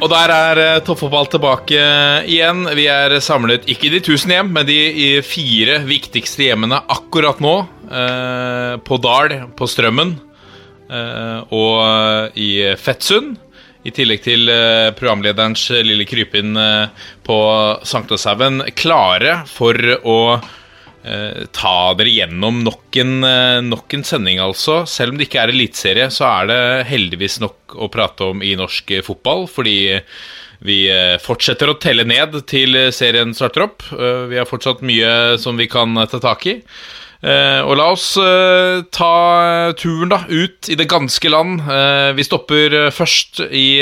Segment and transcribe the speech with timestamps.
[0.00, 1.80] Og der er eh, toppfotball tilbake
[2.24, 2.64] igjen.
[2.76, 7.54] Vi er samlet ikke i de tusen hjem, men de fire viktigste hjemmene akkurat nå.
[7.90, 10.14] eh, på Dal, på Strømmen
[10.88, 12.50] eh, og i
[12.80, 13.36] Fettsund.
[13.84, 17.38] I tillegg til eh, programlederens lille krypinn eh, på
[17.88, 18.64] Sankthanshaugen.
[18.76, 20.18] Klare for å
[21.04, 24.82] eh, ta dere gjennom nok en, eh, nok en sending, altså.
[24.86, 28.54] Selv om det ikke er eliteserie, så er det heldigvis nok å prate om i
[28.58, 29.46] norsk eh, fotball.
[29.50, 30.00] Fordi
[30.60, 30.90] vi
[31.24, 33.80] fortsetter å telle ned til serien starter opp.
[34.28, 36.58] Vi har fortsatt mye som vi kan ta tak i.
[37.64, 38.10] Og la oss
[38.92, 39.14] ta
[39.80, 41.64] turen da ut i det ganske land.
[42.12, 43.80] Vi stopper først i,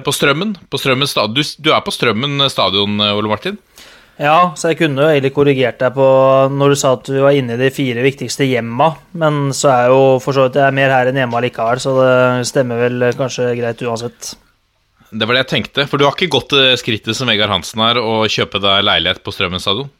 [0.00, 0.56] på Strømmen.
[0.72, 3.60] På Strømmen du, du er på Strømmen stadion, Ole Martin?
[4.16, 6.06] Ja, så jeg kunne jo egentlig korrigert deg på
[6.48, 9.92] når du sa at du var inne i de fire viktigste hjemma, men så er
[9.92, 13.10] jo for så vidt jeg er mer her enn hjemme likevel, så det stemmer vel
[13.18, 14.32] kanskje greit uansett.
[15.12, 15.84] Det var det jeg tenkte.
[15.86, 19.36] For du har ikke gått skrittet som Vegard Hansen har, å kjøpe deg leilighet på
[19.36, 19.92] Strømmen stadion?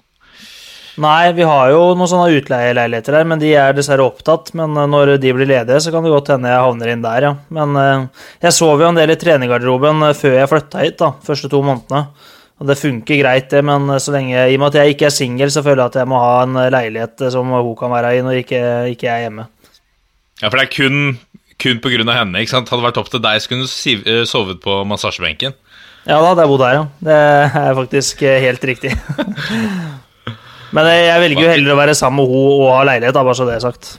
[0.97, 4.55] Nei, vi har jo noen sånne utleieleiligheter her, men de er dessverre opptatt.
[4.56, 7.27] Men eh, når de blir ledige, så kan det godt hende jeg havner inn der,
[7.28, 7.33] ja.
[7.53, 8.06] Men eh,
[8.47, 11.61] jeg sov jo en del i trenergarderoben eh, før jeg flytta hit, da, første to
[11.67, 12.33] månedene.
[12.56, 15.08] Og det funker greit, det, men eh, så lenge, i og med at jeg ikke
[15.10, 17.76] er singel, så føler jeg at jeg må ha en eh, leilighet eh, som hun
[17.76, 18.62] kan være i når ikke,
[18.94, 19.46] ikke jeg er hjemme.
[20.40, 21.18] Ja, for det er kun,
[21.60, 22.40] kun av henne.
[22.40, 22.72] ikke sant?
[22.72, 25.56] Hadde det vært opp til deg, så kunne du sovet på massasjebenken.
[26.06, 26.83] Ja, da hadde jeg bodd her, ja.
[27.02, 27.20] Det
[27.61, 28.92] er faktisk helt riktig.
[30.77, 33.48] Men jeg velger jo heller å være sammen med henne og ha leilighet, bare så
[33.48, 33.96] det er sagt.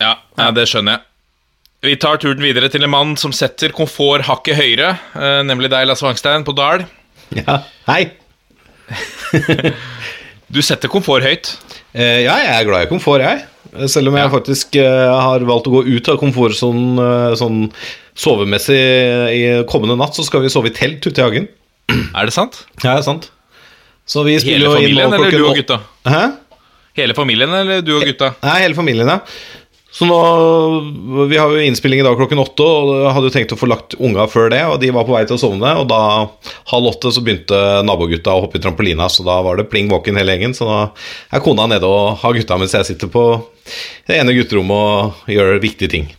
[0.00, 1.04] Ja, ja, det skjønner jeg.
[1.86, 4.94] Vi tar turen videre til en mann som setter komfort hakket høyere,
[5.46, 6.88] nemlig deg, Lasse Wangstein, på Dal.
[7.42, 8.02] Ja, hei.
[10.48, 11.50] Du setter komfort høyt.
[11.92, 13.42] Eh, ja, jeg er glad i komfort, jeg.
[13.92, 17.66] Selv om jeg faktisk eh, har valgt å gå ut av komfortsonen eh, sånn
[18.16, 18.78] sovemessig
[19.34, 21.50] i kommende natt, så skal vi sove i telt ute i hagen.
[21.92, 22.62] Er det sant?
[22.80, 23.28] Ja, det er sant.
[24.08, 25.78] Så vi spiller Hele jo inn familien, eller du og gutta?
[26.08, 26.24] Hæ?
[26.96, 28.32] Hele familien, eller du og gutta?
[28.40, 29.20] Nei, hele familien, ja.
[29.90, 30.16] Så nå
[31.30, 33.96] Vi har jo innspilling i dag klokken åtte, og hadde jo tenkt å få lagt
[33.96, 36.00] unga før det, og de var på vei til å sovne, og da
[36.72, 40.20] halv åtte så begynte nabogutta å hoppe i trampolina, så da var det pling våken
[40.20, 40.78] hele gjengen, så da
[41.32, 43.24] er kona nede og har gutta mens jeg sitter på
[44.08, 46.10] det ene gutterommet og gjør viktige ting.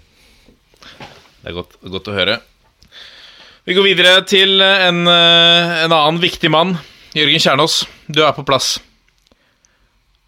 [1.40, 2.40] Det er godt, godt å høre.
[3.70, 6.80] Vi går videre til en, eh, en annen viktig mann.
[7.14, 8.80] Jørgen Kjernås, du er på plass.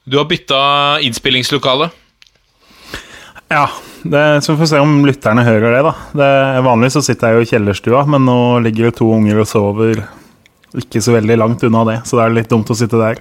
[0.05, 1.89] Du har bytta innspillingslokale.
[3.51, 3.65] Ja,
[4.03, 5.91] det, så får vi se om lytterne hører det, da.
[6.15, 6.29] Det,
[6.63, 10.05] vanligvis så sitter jeg jo i kjellerstua, men nå ligger det to unger og sover
[10.79, 13.19] ikke så veldig langt unna det, så det er litt dumt å sitte der.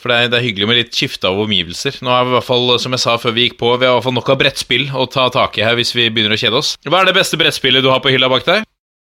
[0.00, 2.00] For det er, det er hyggelig med litt skifte av omgivelser.
[2.02, 3.92] Nå er vi i hvert fall, som jeg sa før vi gikk på, vi har
[3.92, 6.40] i hvert fall nok av brettspill å ta tak i her hvis vi begynner å
[6.40, 6.72] kjede oss.
[6.88, 8.64] Hva er det beste brettspillet du har på hylla bak deg?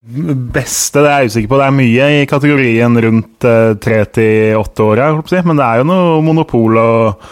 [0.02, 1.60] Beste, det er jeg usikker på.
[1.62, 5.36] Det er mye i kategorien rundt eh, tre til åtte år, jeg holdt på å
[5.36, 5.46] si.
[5.46, 7.30] men det er jo noe monopol og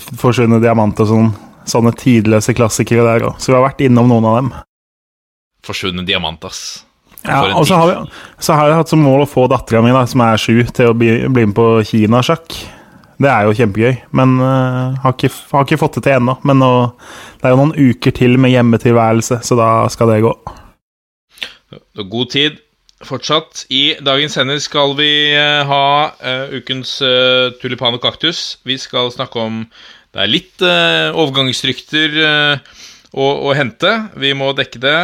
[0.00, 1.32] forsvunne diamant og sånn.
[1.68, 3.36] Sånne tidløse klassikere der òg.
[3.38, 4.48] Så vi har vært innom noen av dem.
[5.62, 6.82] Forsvunnet diamant, ass.
[7.22, 9.92] Ja, og så har, vi, så har jeg hatt som mål å få dattera mi,
[9.94, 12.56] da, som er sju, til å bli, bli med på kinasjakk.
[13.22, 16.34] Det er jo kjempegøy, men uh, har, ikke, har ikke fått det til ennå.
[16.48, 16.72] Men nå,
[17.38, 20.34] det er jo noen uker til med hjemmetilværelse, så da skal det gå.
[22.10, 22.58] God tid
[23.06, 23.64] fortsatt.
[23.72, 28.58] I dagens sender skal vi eh, ha uh, ukens uh, tulipan og kaktus.
[28.68, 29.64] Vi skal snakke om
[30.12, 32.16] Det er litt uh, overgangsrykter
[33.12, 33.92] å, å hente.
[34.20, 34.98] Vi må dekke det.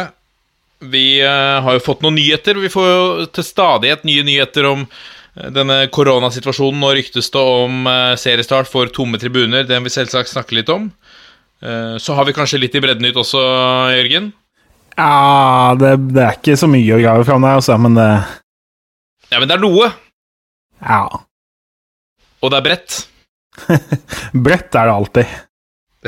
[0.79, 2.59] Vi har jo fått noen nyheter.
[2.61, 4.85] Vi får jo til stadighet nye nyheter om
[5.35, 6.79] denne koronasituasjonen.
[6.79, 7.89] Nå ryktes det om
[8.21, 9.65] seriestart for tomme tribuner.
[9.67, 10.87] Den må vi selvsagt snakke litt om.
[11.99, 13.41] Så har vi kanskje litt i breddenytt også,
[13.97, 14.31] Jørgen.
[14.99, 18.09] Ja, det, det er ikke så mye å grave fram der, altså, men det
[19.29, 19.91] Ja, men det er noe.
[20.83, 21.03] Ja.
[22.39, 22.97] Og det er bredt.
[24.45, 25.37] Bredt er det alltid.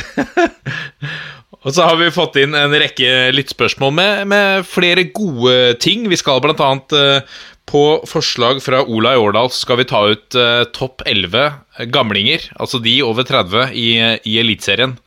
[1.62, 6.08] Og så har vi fått inn en rekke lyttspørsmål med, med flere gode ting.
[6.10, 7.36] Vi skal blant annet eh,
[7.70, 12.82] på forslag fra Ola i Årdal skal vi ta ut uh, topp 11 gamlinger, altså
[12.84, 13.88] de over 30 i,
[14.28, 14.98] i Eliteserien.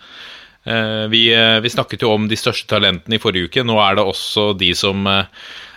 [0.64, 3.64] Eh, vi, eh, vi snakket jo om de største talentene i forrige uke.
[3.66, 5.28] Nå er det også de som eh,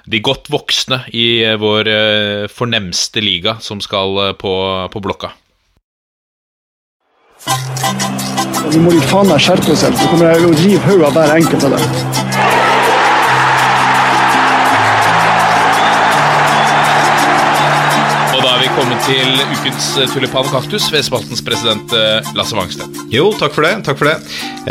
[0.07, 1.89] De godt voksne i vår
[2.47, 4.53] fornemste liga som skal på,
[4.87, 5.33] på blokka.
[8.71, 9.83] Vi må litt faen meg skjerpe oss.
[9.83, 12.56] Så kommer jeg å rive hodet av hver enkelt av dem.
[18.87, 22.93] Kommet til ukens tulipan og kaktus ved spaltens president eh, Lasse Wangstein.
[23.11, 23.71] Jo, takk for det.
[23.83, 24.13] Takk for det.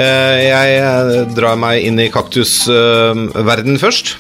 [0.00, 4.14] Eh, Jeg eh, drar meg inn i kaktusverden først.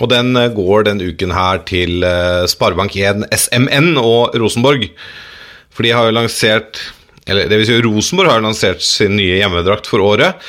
[0.00, 4.88] Og den eh, går den uken her til eh, Sparebank1 SMN og Rosenborg.
[5.68, 6.80] For de har jo lansert
[7.28, 10.40] Eller det vil si Rosenborg har jo lansert sin nye hjemmedrakt for året.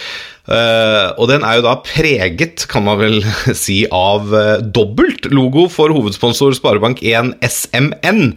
[0.49, 3.19] Eh, og den er jo da preget, kan man vel
[3.63, 8.33] si, av uh, dobbelt logo for hovedsponsor Sparebank1 SMN.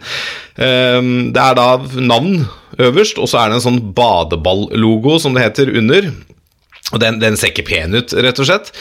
[0.59, 1.01] Uh,
[1.33, 2.45] det er da navn
[2.77, 6.11] øverst, og så er det en sånn badeball-logo, som det heter, under.
[6.93, 8.73] Og den, den ser ikke pen ut, rett og slett.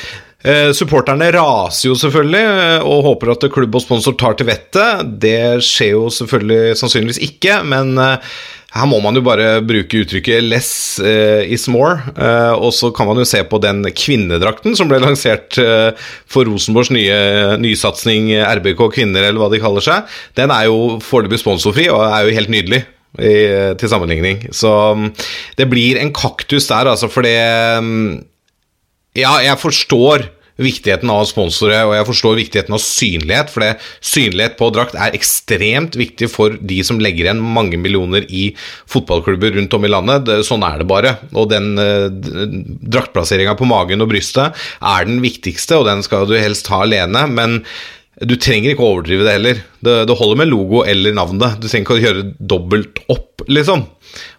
[0.45, 5.15] Eh, supporterne raser jo selvfølgelig eh, og håper at klubb og sponsor tar til vettet.
[5.23, 8.35] Det skjer jo selvfølgelig sannsynligvis ikke, men eh,
[8.75, 12.03] her må man jo bare bruke uttrykket 'less eh, is more'.
[12.19, 15.95] Eh, og så kan man jo se på den kvinnedrakten som ble lansert eh,
[16.27, 20.11] for Rosenborgs nye nysatsing RBK kvinner, eller hva de kaller seg.
[20.35, 22.85] Den er jo foreløpig sponsorfri og er jo helt nydelig.
[23.15, 24.41] I, til sammenligning.
[24.51, 24.67] Så
[24.99, 25.05] mm,
[25.55, 27.39] det blir en kaktus der, altså, for det
[27.79, 28.25] mm,
[29.15, 30.25] Ja, jeg forstår
[30.61, 33.71] viktigheten av sponsorer, og jeg forstår viktigheten av synlighet, for det,
[34.05, 38.53] synlighet på drakt er ekstremt viktig for de som legger igjen mange millioner i
[38.91, 40.29] fotballklubber rundt om i landet.
[40.29, 41.17] Det, sånn er det bare.
[41.35, 42.07] Og den eh,
[42.95, 47.27] draktplasseringa på magen og brystet er den viktigste, og den skal du helst ha alene,
[47.35, 47.61] men
[48.23, 49.61] du trenger ikke å overdrive det heller.
[49.83, 51.59] Det, det holder med logo eller navnet.
[51.59, 53.89] Du trenger ikke å gjøre dobbelt opp, liksom.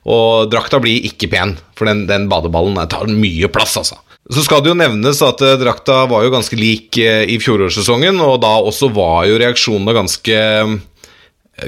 [0.08, 4.00] Og drakta blir ikke pen, for den, den badeballen tar mye plass, altså.
[4.34, 8.18] Så skal det jo nevnes at eh, drakta var jo ganske lik eh, i fjorårssesongen,
[8.26, 10.42] og da også var jo reaksjonene ganske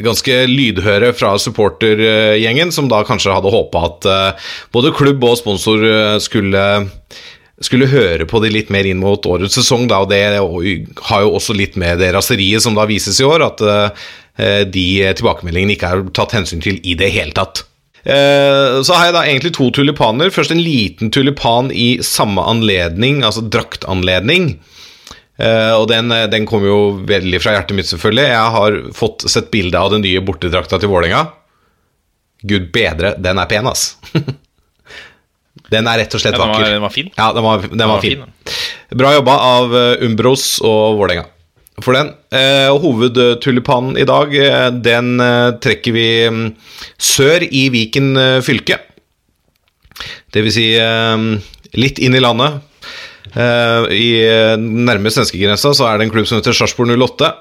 [0.04, 5.86] Ganske lydhøre fra supportergjengen, som da kanskje hadde håpa at eh, både klubb og sponsor
[5.88, 6.63] eh, skulle
[7.63, 11.31] skulle høre på de litt mer inn mot årets sesong, da, og det har jo
[11.39, 14.86] også litt med det raseriet som da vises i år, at eh, de
[15.18, 17.63] tilbakemeldingene ikke er tatt hensyn til i det hele tatt.
[18.07, 20.31] Eh, Så har jeg da egentlig to tulipaner.
[20.31, 24.54] Først en liten tulipan i samme anledning, altså draktanledning.
[25.38, 28.24] Uh, Og den, den kommer jo veldig fra hjertet mitt, selvfølgelig.
[28.31, 31.27] Jeg har fått sett bilde av den nye bortedrakta til Vålerenga.
[32.48, 33.98] Gud bedre, den er pen, ass.
[35.74, 36.71] Den er rett og slett Ja, den var- vakker.
[36.71, 37.07] den var fin.
[37.18, 38.21] Ja, den var, den var, var fin.
[38.45, 41.25] fin, Bra jobba av eh, Umbros og Vålerenga
[41.83, 42.12] for den.
[42.33, 46.45] Eh, hovedtulipanen i dag, eh, den eh, trekker vi mm,
[46.97, 48.79] sør i Viken eh, fylke.
[50.33, 50.68] Det vil si
[51.81, 52.59] litt inn i landet.
[53.33, 54.09] I
[54.62, 57.31] nærme svenskegrensa så er det en klubb som heter Sarpsborg 08.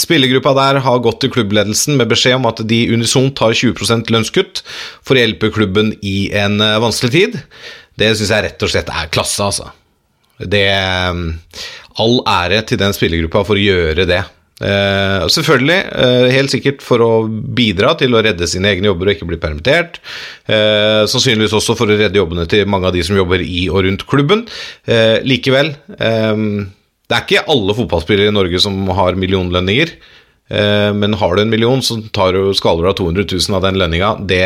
[0.00, 4.62] Spillergruppa der har gått til klubbledelsen med beskjed om at de unisont har 20% lønnskutt
[5.04, 7.36] for å hjelpe klubben i en vanskelig tid.
[8.00, 9.68] Det syns jeg rett og slett er klasse, altså.
[10.40, 10.64] Det
[12.02, 14.22] All ære til den spillergruppa for å gjøre det.
[14.56, 19.16] Uh, selvfølgelig, uh, helt sikkert for å bidra til å redde sine egne jobber og
[19.16, 19.98] ikke bli permittert.
[20.48, 23.84] Uh, sannsynligvis også for å redde jobbene til mange av de som jobber i og
[23.84, 24.46] rundt klubben.
[25.26, 26.38] Likevel, eh,
[27.06, 29.92] det er ikke alle fotballspillere i Norge som har millionlønninger.
[30.46, 34.12] Men har du en million, så tar du, skaler av 200 000 av den lønninga.
[34.30, 34.42] Det,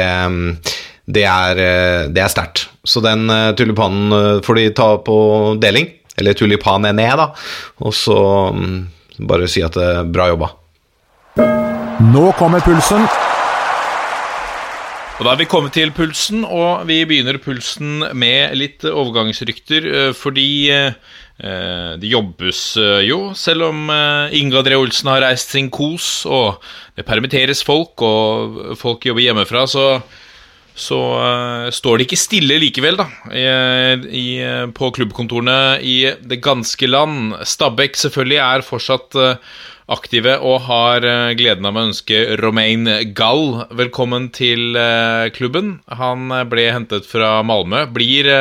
[1.04, 1.60] det er,
[2.08, 2.62] det er sterkt.
[2.88, 3.28] Så den
[3.60, 5.18] tulipanen får de ta på
[5.60, 5.90] deling.
[6.20, 7.30] Eller tulipanen ned, da.
[7.80, 8.18] Og så
[8.54, 8.78] mm,
[9.28, 10.52] bare si at det er bra jobba.
[12.10, 13.04] Nå kommer pulsen.
[15.20, 19.84] Og Da er vi kommet til pulsen, og vi begynner pulsen med litt overgangsrykter.
[19.84, 20.94] eh, Fordi eh,
[22.00, 26.64] det jobbes eh, jo, selv om eh, Inge André Olsen har reist sin kos, og
[26.96, 29.84] det permitteres folk, og folk jobber hjemmefra, så
[30.80, 33.44] så uh, står det ikke stille likevel, da, i,
[34.16, 34.28] i,
[34.76, 37.34] på klubbkontorene i det ganske land.
[37.46, 39.58] Stabæk selvfølgelig er fortsatt uh,
[39.90, 44.78] aktive og har uh, gleden av å ønske Romain Gall velkommen til
[45.37, 45.78] klubben.
[46.00, 47.87] Han ble hentet fra Malmö.
[47.92, 48.32] Blir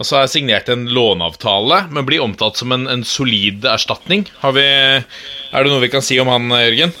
[0.00, 4.24] Altså er signert en låneavtale, men blir omtalt som en, en solid erstatning.
[4.56, 5.04] Vi, er
[5.52, 6.94] det noe vi kan si om han, Jørgen?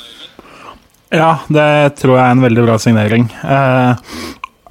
[1.12, 3.26] Ja, det tror jeg er en veldig bra signering.
[3.44, 4.12] Eh,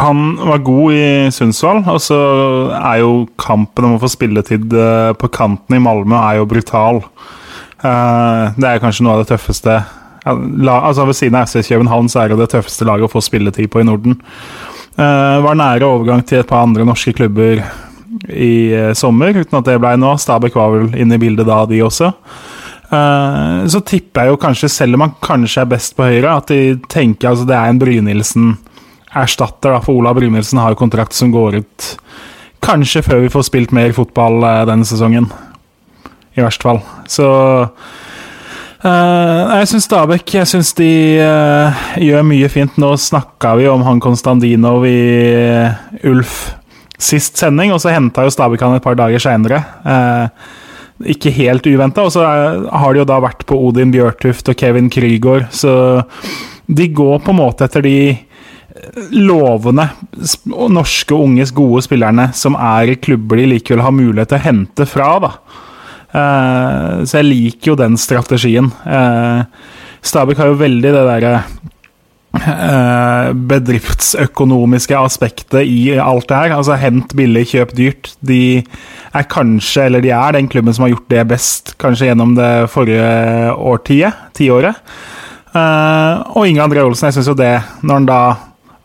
[0.01, 2.17] han var god i Sundsvall, og så
[2.73, 7.03] er jo kampen om å få spilletid eh, på kanten i Malmö er jo brutal.
[7.85, 9.81] Eh, det er kanskje noe av det tøffeste
[10.21, 13.71] altså Ved siden av SS København så er det det tøffeste laget å få spilletid
[13.73, 14.19] på i Norden.
[14.93, 17.63] Eh, var nære overgang til et par andre norske klubber
[18.29, 20.11] i sommer, uten at det ble nå.
[20.21, 22.11] Stabæk var vel inne i bildet da, de også.
[23.71, 26.75] Så tipper jeg jo kanskje, selv om han kanskje er best på høyre, at de
[26.91, 27.79] tenker altså det er en
[29.11, 29.81] Brynildsen-erstatter.
[29.83, 31.97] For Ola Brynildsen har jo kontrakt som går ut
[32.61, 35.31] kanskje før vi får spilt mer fotball eh, denne sesongen.
[36.35, 36.81] I verste fall.
[37.07, 37.27] Så
[38.81, 42.79] Uh, jeg syns Stabæk jeg synes de uh, gjør mye fint.
[42.81, 44.95] Nå snakka vi om han Konstantinov i
[45.37, 46.55] uh, Ulf
[46.97, 49.61] sist sending, og så henta jo Stabæk han et par dager seinere.
[51.05, 52.01] ikke helt uventa.
[52.01, 56.01] Og så har de jo da vært på Odin Bjørtuft og Kevin Krygård, så
[56.65, 58.17] de går på en måte etter de
[59.13, 59.87] lovende
[60.45, 64.87] norske unges gode spillerne som er i klubber de likevel har mulighet til å hente
[64.89, 65.11] fra.
[65.21, 65.35] da
[66.11, 68.67] Uh, så jeg liker jo den strategien.
[68.83, 69.47] Uh,
[70.03, 71.33] Stabæk har jo veldig det derre
[72.35, 76.57] uh, bedriftsøkonomiske aspektet i alt det her.
[76.57, 78.11] Altså hent billig, kjøp dyrt.
[78.19, 82.35] De er kanskje, eller de er den klubben som har gjort det best, kanskje gjennom
[82.35, 84.83] det forrige årtiet, tiåret.
[85.51, 88.21] og Inge André Olsen, jeg syns jo det, når han da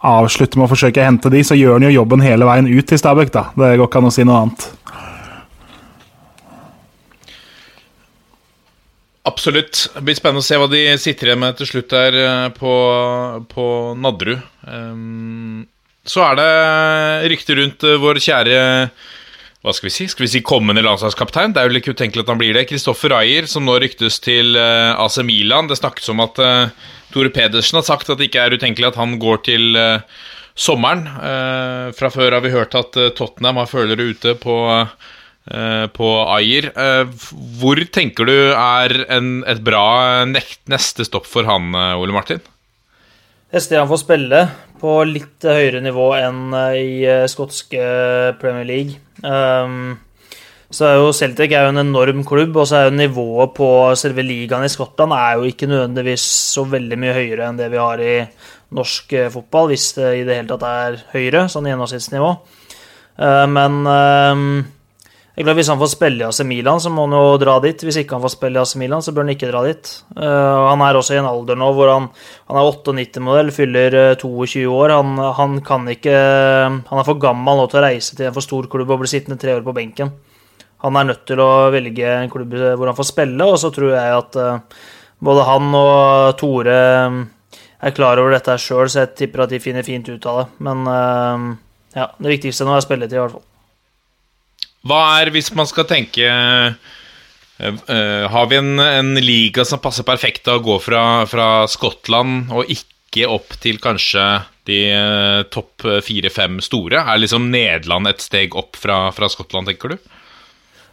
[0.06, 2.88] avslutter med å forsøke å hente de, så gjør han jo jobben hele veien ut
[2.88, 3.48] til Stabæk, da.
[3.58, 4.66] Det går ikke an å si noe annet.
[9.26, 9.88] Absolutt.
[9.94, 12.74] Det blir spennende å se hva de sitter igjen med til slutt der eh, på,
[13.50, 13.66] på
[13.98, 14.44] Nadderud.
[14.62, 15.64] Um,
[16.06, 16.50] så er det
[17.32, 18.60] rykter rundt uh, vår kjære
[19.66, 20.06] hva skal vi si?
[20.06, 21.52] Skal vi si kommende landslagskaptein?
[21.52, 22.68] Det er jo litt utenkelig at han blir det.
[22.70, 25.66] Kristoffer Ayer, som nå ryktes til uh, AC Milan.
[25.66, 29.00] Det snakkes om at uh, Tore Pedersen har sagt at det ikke er utenkelig at
[29.00, 29.76] han går til
[30.56, 31.04] sommeren.
[31.98, 34.56] fra før har vi hørt at Tottenham har følere ute på
[35.46, 36.72] Eh, på Ayer.
[36.74, 37.06] Eh,
[37.60, 42.42] hvor tenker du er en, et bra neste stopp for han, eh, Ole Martin?
[43.54, 44.40] Neste han får spille
[44.80, 47.86] på litt høyere nivå enn i skotske
[48.40, 48.98] Premier League.
[49.22, 49.96] Um,
[50.70, 53.68] så er jo Celtic er jo en enorm klubb, og så er jo nivået på
[53.98, 56.24] selve ligaen i Skottland er jo ikke nødvendigvis
[56.56, 58.16] så veldig mye høyere enn det vi har i
[58.76, 62.32] norsk fotball, hvis det i det hele tatt er høyere, sånn gjennomsnittsnivå.
[63.54, 63.78] Men
[65.36, 67.82] jeg er Hvis han får spille i AC Milan, så må han jo dra dit.
[67.84, 69.90] Hvis ikke han får spille i AC Milan, så bør han ikke dra dit.
[70.16, 72.06] Uh, han er også i en alder nå hvor han,
[72.48, 74.94] han er 98-modell, fyller 22 eh, år.
[74.96, 76.14] Han, han, kan ikke
[76.88, 79.10] Han er for gammel nå til å reise til en for stor klubb og bli
[79.12, 80.14] sittende tre år på benken.
[80.86, 83.92] Han er nødt til å velge en klubb hvor han får spille, og så tror
[83.92, 84.78] jeg at uh,
[85.20, 86.78] både han og Tore
[87.76, 90.48] er klar over dette sjøl, så jeg tipper at de finner fint ut av det.
[90.64, 91.52] Men uh,
[91.92, 93.44] ja, det viktigste nå er spilletid, i hvert fall.
[94.86, 96.74] Hva er, hvis man skal tenke uh,
[98.32, 102.70] Har vi en, en, liga som passer perfekt til å gå fra, fra Skottland og
[102.72, 104.26] ikke opp til kanskje
[104.68, 107.00] de uh, topp fire-fem store?
[107.02, 110.12] Er liksom Nederland et steg opp fra, fra Skottland, tenker du?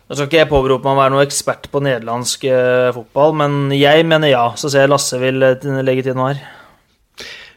[0.03, 3.61] Nå skal ikke jeg påberope meg å være noen ekspert på nederlandsk uh, fotball, men
[3.75, 4.49] jeg mener ja.
[4.59, 6.43] Så ser jeg Lasse vil legge til noe her.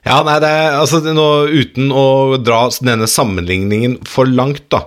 [0.07, 4.85] Ja, nei, det er, altså, nå, Uten å dra denne sammenligningen for langt, da,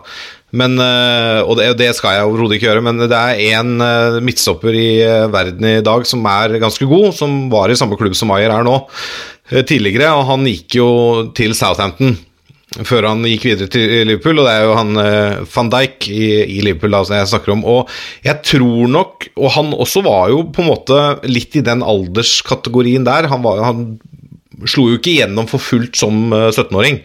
[0.50, 4.74] men, eh, og det, skal jeg overhodet ikke gjøre, men det er én eh, midtstopper
[4.74, 8.34] i eh, verden i dag som er ganske god, som var i samme klubb som
[8.34, 8.80] Ayer er nå
[9.50, 10.90] tidligere, og han gikk jo
[11.38, 12.18] til Southampton
[12.86, 15.00] før han gikk videre til Liverpool, og det er jo han
[15.50, 17.64] van Dijk i, i Liverpool da, som jeg snakker om.
[17.66, 17.90] Og
[18.22, 23.08] jeg tror nok Og han også var jo på en måte litt i den alderskategorien
[23.10, 23.26] der.
[23.34, 27.02] Han, var, han slo jo ikke igjennom for fullt som 17-åring.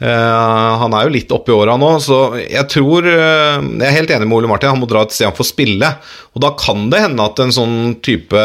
[0.00, 4.12] Uh, han er jo litt oppi åra nå, så jeg tror uh, Jeg er helt
[4.14, 5.90] enig med Ole Martin, han må dra et sted han får spille.
[6.32, 8.44] Og da kan det hende at en sånn type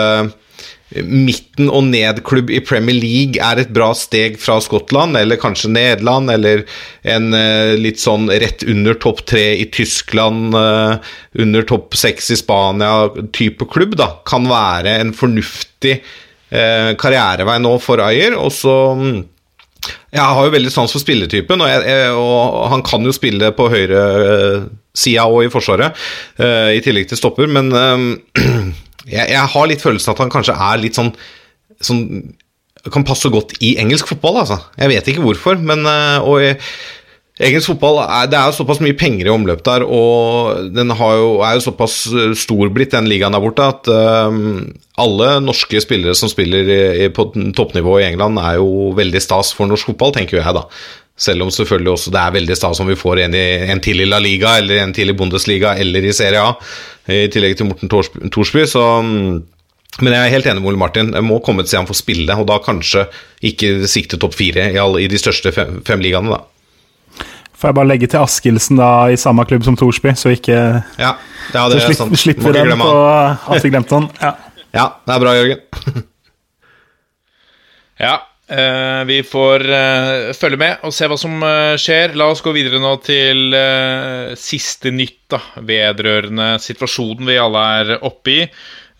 [0.95, 6.29] midten og ned-klubb i Premier League er et bra steg fra Skottland, eller kanskje Nederland,
[6.31, 6.61] eller
[7.09, 7.33] en
[7.81, 14.11] litt sånn rett under topp tre i Tyskland, under topp seks i Spania-type klubb, da,
[14.29, 15.97] kan være en fornuftig
[17.01, 18.37] karrierevei nå for Ayer.
[18.39, 19.23] Og så um,
[20.15, 23.67] jeg har jo veldig sans for spilletypen, og, jeg, og han kan jo spille på
[23.73, 25.97] høyresida og i Forsvaret,
[26.39, 28.41] uh, i tillegg til stopper, men uh,
[29.15, 31.13] jeg, jeg, har litt følelsen at han kanskje er litt sånn,
[31.83, 32.03] sånn
[32.93, 34.59] Kan passe godt i engelsk fotball, altså.
[34.77, 35.87] Jeg vet ikke hvorfor, men
[36.21, 36.59] og jeg,
[37.35, 37.97] Engelsk fotball
[38.31, 42.05] Det er jo såpass mye penger i omløp der, og den jo, er jo såpass
[42.07, 44.69] eh, stor blitt, den ligaen der borte, at um,
[45.03, 47.27] alle norske spillere som spiller i, på
[47.57, 50.63] toppnivå i England, er jo veldig stas for norsk fotball, tenker jeg, da.
[51.19, 53.99] Selv om selvfølgelig også det er veldig stas om vi får en, i, en til
[54.03, 56.55] i La Liga, eller en til i Bundesliga, eller i Serie A,
[57.11, 58.63] i tillegg til Morten Thorsby.
[58.63, 59.43] Så um,
[59.99, 61.11] Men jeg er helt enig med Ole Martin.
[61.15, 63.09] Jeg må komme til å se han får spille, og da kanskje
[63.43, 66.43] ikke sikte topp fire i, i de største fem, fem ligaene, da.
[67.55, 70.57] Får jeg bare legge til Askildsen da i samme klubb som Thorsby, så ikke
[70.99, 71.15] Ja,
[71.53, 72.19] ja det så slipp, sant.
[72.19, 74.11] Slipper vi den på at vi glemte han.
[74.21, 74.35] Ja.
[74.75, 75.61] Ja, det er bra, Jørgen.
[77.95, 78.17] Ja,
[78.51, 82.11] eh, vi får eh, følge med og se hva som eh, skjer.
[82.19, 87.93] La oss gå videre nå til eh, siste nytt da, vedrørende situasjonen vi alle er
[88.01, 88.41] oppe i.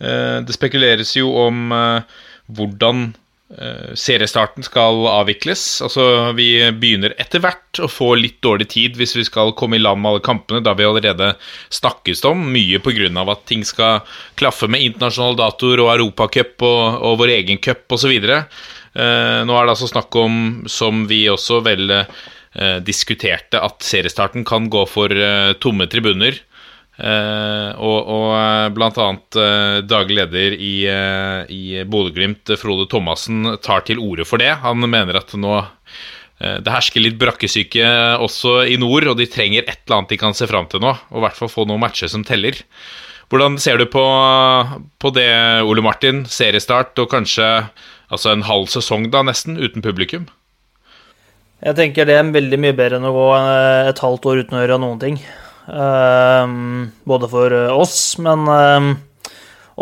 [0.00, 2.16] Eh, det spekuleres jo om eh,
[2.56, 3.10] hvordan
[3.46, 5.60] seriestarten skal avvikles.
[5.86, 6.02] Altså,
[6.34, 10.02] vi begynner etter hvert å få litt dårlig tid hvis vi skal komme i land
[10.02, 10.62] med alle kampene.
[10.66, 11.28] Da vi allerede
[11.70, 13.06] snakkes om, mye pga.
[13.22, 14.02] at ting skal
[14.34, 18.16] klaffe med internasjonale datoer og Europacup og, og vår egen cup osv.
[18.96, 24.46] Eh, nå er det altså snakk om, som vi også vel eh, diskuterte, at seriestarten
[24.48, 26.38] kan gå for eh, tomme tribuner.
[26.96, 33.44] Eh, og, og eh, blant annet eh, daglig leder i, eh, i Bodø-Glimt, Frode Thomassen,
[33.64, 34.54] tar til orde for det.
[34.64, 35.60] Han mener at nå
[36.36, 37.80] det hersker litt brakkesyke
[38.20, 40.90] også i nord, og de trenger et eller annet de kan se fram til nå.
[40.92, 42.58] Og i hvert fall få noen matcher som teller.
[43.32, 44.02] Hvordan ser du på,
[45.00, 45.30] på det,
[45.64, 46.26] Ole Martin?
[46.28, 47.48] Seriestart og kanskje
[48.12, 50.28] altså en halv sesong, da, nesten, uten publikum?
[51.64, 53.26] Jeg tenker det er veldig mye bedre enn å gå
[53.88, 55.18] et halvt år uten å gjøre noen ting.
[55.66, 58.90] Ehm, både for eh, oss, men ehm,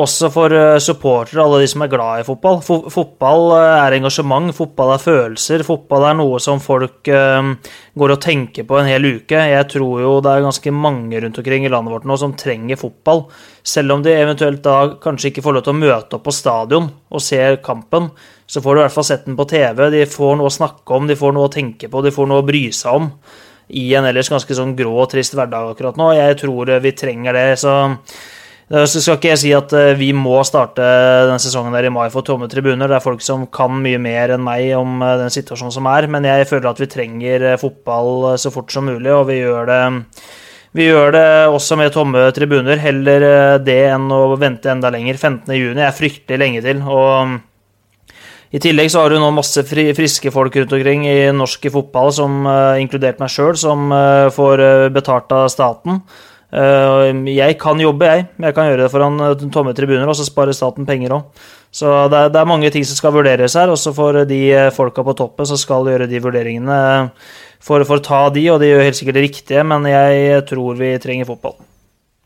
[0.01, 2.63] også for eh, supportere, alle de som er glad i fotball.
[2.65, 5.67] Fotball eh, er engasjement, fotball er følelser.
[5.67, 7.53] Fotball er noe som folk ehm,
[8.01, 9.45] går og tenker på en hel uke.
[9.53, 12.81] Jeg tror jo det er ganske mange rundt omkring i landet vårt nå som trenger
[12.81, 13.27] fotball.
[13.61, 16.89] Selv om de eventuelt da kanskje ikke får lov til å møte opp på stadion
[17.13, 18.09] og se kampen,
[18.49, 19.91] så får du i hvert fall sett den på TV.
[19.93, 22.41] De får noe å snakke om, de får noe å tenke på, de får noe
[22.41, 23.13] å bry seg om
[23.69, 26.11] i en ellers ganske sånn grå og trist hverdag akkurat nå.
[26.17, 27.47] Jeg tror eh, vi trenger det.
[27.63, 27.73] Så,
[28.69, 31.95] eh, så skal ikke jeg si at eh, vi må starte denne sesongen der i
[31.95, 32.91] mai for tomme tribuner.
[32.91, 36.29] Det er folk som kan mye mer enn meg om den situasjonen som er, men
[36.29, 39.83] jeg føler at vi trenger fotball så fort som mulig, og vi gjør det
[40.75, 42.81] vi gjør det også med tomme tribuner.
[42.83, 45.15] Heller det enn å vente enda lenger.
[45.15, 46.81] 15.6 er fryktelig lenge til.
[46.83, 47.37] og
[48.55, 52.13] i tillegg så har du nå masse fri, friske folk rundt omkring i norsk fotball,
[52.15, 55.99] som, uh, inkludert meg sjøl, som uh, får eh, betalt av staten.
[56.55, 58.29] Uh, jeg kan jobbe, jeg.
[58.47, 59.19] Jeg kan gjøre det foran
[59.51, 61.45] tomme tribuner, og så sparer staten penger òg.
[61.75, 64.71] Så det er, det er mange ting som skal vurderes her, også for de eh,
[64.71, 66.77] folka på toppen som skal gjøre de vurderingene.
[67.59, 70.95] For, for ta de, og de gjør helt sikkert det riktige, men jeg tror vi
[71.03, 71.59] trenger fotball.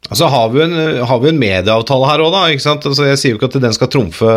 [0.08, 2.42] Altså har vi, en, har vi en medieavtale her òg, da.
[2.52, 2.86] ikke sant?
[2.88, 4.36] Altså, jeg sier jo ikke at den skal trumfe,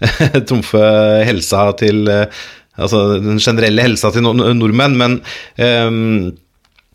[0.48, 0.84] trumfe
[1.28, 5.12] helsa til eh, Altså den generelle helsa til nordmenn, men
[5.62, 6.32] eh,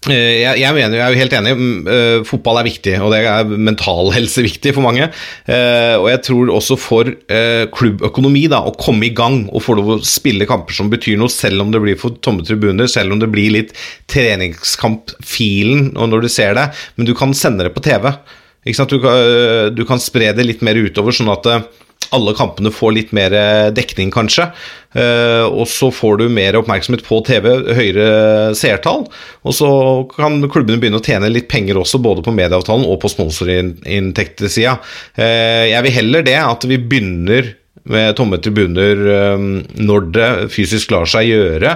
[0.08, 1.54] jeg, jeg mener, jeg er jo helt enig.
[1.60, 5.10] mm, eh, fotball er viktig, og det er mental helse viktig for mange.
[5.44, 9.76] Eh, og jeg tror også for eh, klubbøkonomi, da, å komme i gang og få
[9.76, 13.16] lov å spille kamper som betyr noe, selv om det blir for tomme tribuner, selv
[13.16, 13.76] om det blir litt
[14.12, 18.14] treningskamp-filen når du ser det, men du kan sende det på TV.
[18.64, 21.68] Du, kan, eh, du kan spre det litt mer utover, sånn at eh,
[22.16, 24.50] alle kampene får litt mer eh, dekning, kanskje.
[24.98, 29.06] Eh, og så får du mer oppmerksomhet på TV, høyere seertall.
[29.46, 29.70] Og så
[30.16, 34.78] kan klubbene begynne å tjene litt penger også, både på medieavtalen og på sponsorinntektssida.
[35.20, 37.54] Eh, jeg vil heller det, at vi begynner
[37.90, 39.44] med tomme tribuner eh,
[39.80, 41.76] når det fysisk lar seg gjøre,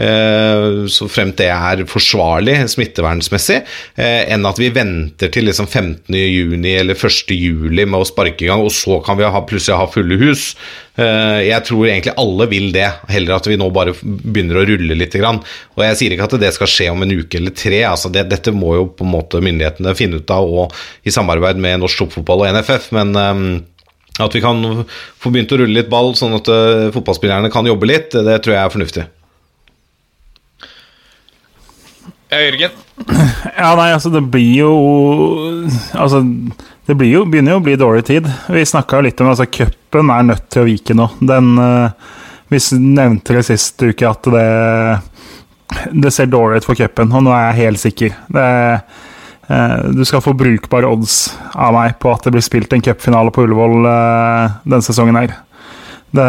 [0.00, 3.60] eh, så fremt det er forsvarlig smittevernsmessig,
[3.96, 6.16] eh, enn at vi venter til liksom 15.
[6.16, 7.34] juni eller 1.
[7.36, 10.52] juli med å sparke i gang, og så kan vi ha, plutselig ha fulle hus.
[10.92, 15.14] Jeg tror egentlig alle vil det, heller at vi nå bare begynner å rulle litt.
[15.16, 18.26] Og jeg sier ikke at det skal skje om en uke eller tre, altså det,
[18.28, 22.04] dette må jo på en måte myndighetene finne ut av, og i samarbeid med norsk
[22.04, 23.16] toppfotball og NFF, men
[24.20, 24.84] at vi kan
[25.20, 28.56] få begynt å rulle litt ball, sånn at eh, fotballspillerne kan jobbe litt, det tror
[28.56, 29.04] jeg er fornuftig.
[32.32, 32.76] Ja, Jørgen?
[33.62, 34.70] Ja, nei, altså det blir jo
[35.92, 36.22] Altså,
[36.88, 38.28] det blir jo, begynner jo å bli dårlig tid.
[38.50, 41.10] Vi snakka jo litt om altså cupen er nødt til å vike nå.
[41.20, 42.12] Den eh,
[42.52, 44.46] Vi nevnte det sist uke at det
[45.92, 48.16] det ser dårlig ut for cupen, og nå er jeg helt sikker.
[48.32, 49.08] Det, eh,
[49.92, 53.44] du skal få brukbare odds av meg på at det blir spilt en cupfinale på
[53.46, 55.34] Ullevål eh, denne sesongen her.
[56.12, 56.24] Det,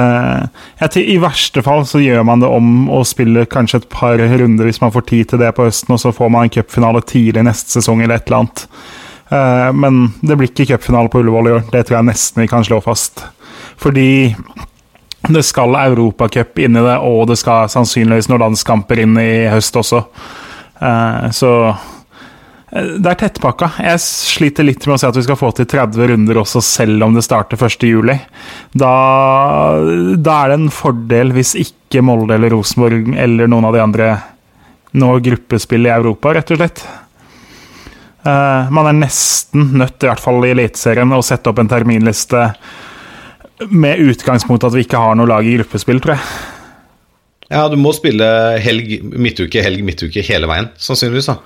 [0.80, 4.70] jeg, I verste fall så gjør man det om og spiller kanskje et par runder
[4.70, 7.44] hvis man får tid til det på høsten, og så får man en cupfinale tidlig
[7.44, 8.66] neste sesong eller et eller annet.
[9.30, 11.66] Eh, men det blir ikke cupfinale på Ullevål i år.
[11.72, 13.26] Det tror jeg nesten vi kan slå fast.
[13.80, 14.34] Fordi
[15.32, 19.78] det skal Europacup inn i det, og det skal sannsynligvis noen landskamper inn i høst
[19.80, 20.04] også.
[20.84, 21.54] Eh, så
[22.74, 23.68] Det er tettpakka.
[23.86, 27.06] Jeg sliter litt med å se at vi skal få til 30 runder også, selv
[27.06, 28.16] om det starter 1.7.
[28.74, 28.94] Da,
[30.18, 34.08] da er det en fordel hvis ikke Molde eller Rosenborg eller noen av de andre
[34.98, 36.82] når gruppespill i Europa, rett og slett.
[38.24, 42.48] Eh, man er nesten nødt, i hvert fall i Eliteserien, å sette opp en terminliste
[43.70, 46.26] med utgangspunkt at vi ikke har noe lag i gruppespill, tror jeg.
[47.54, 48.26] Ja, du må spille
[48.64, 51.30] helg, midtuke, helg, midtuke hele veien, sannsynligvis.
[51.30, 51.38] da.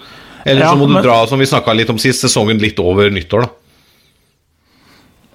[0.46, 2.80] Eller Ja, så må du men- dra, som vi snakka litt om sist, sesongen litt
[2.80, 3.50] over nyttår, da.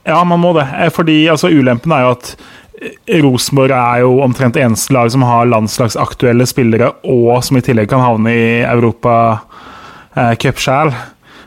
[0.05, 0.67] Ja, man må det.
[0.79, 2.37] Eh, Fordi altså, Ulempen er jo at
[2.83, 7.89] eh, Rosenborg er jo omtrent eneste lag som har landslagsaktuelle spillere, og som i tillegg
[7.93, 9.15] kan havne i Europa
[10.17, 10.93] eh, sjæl.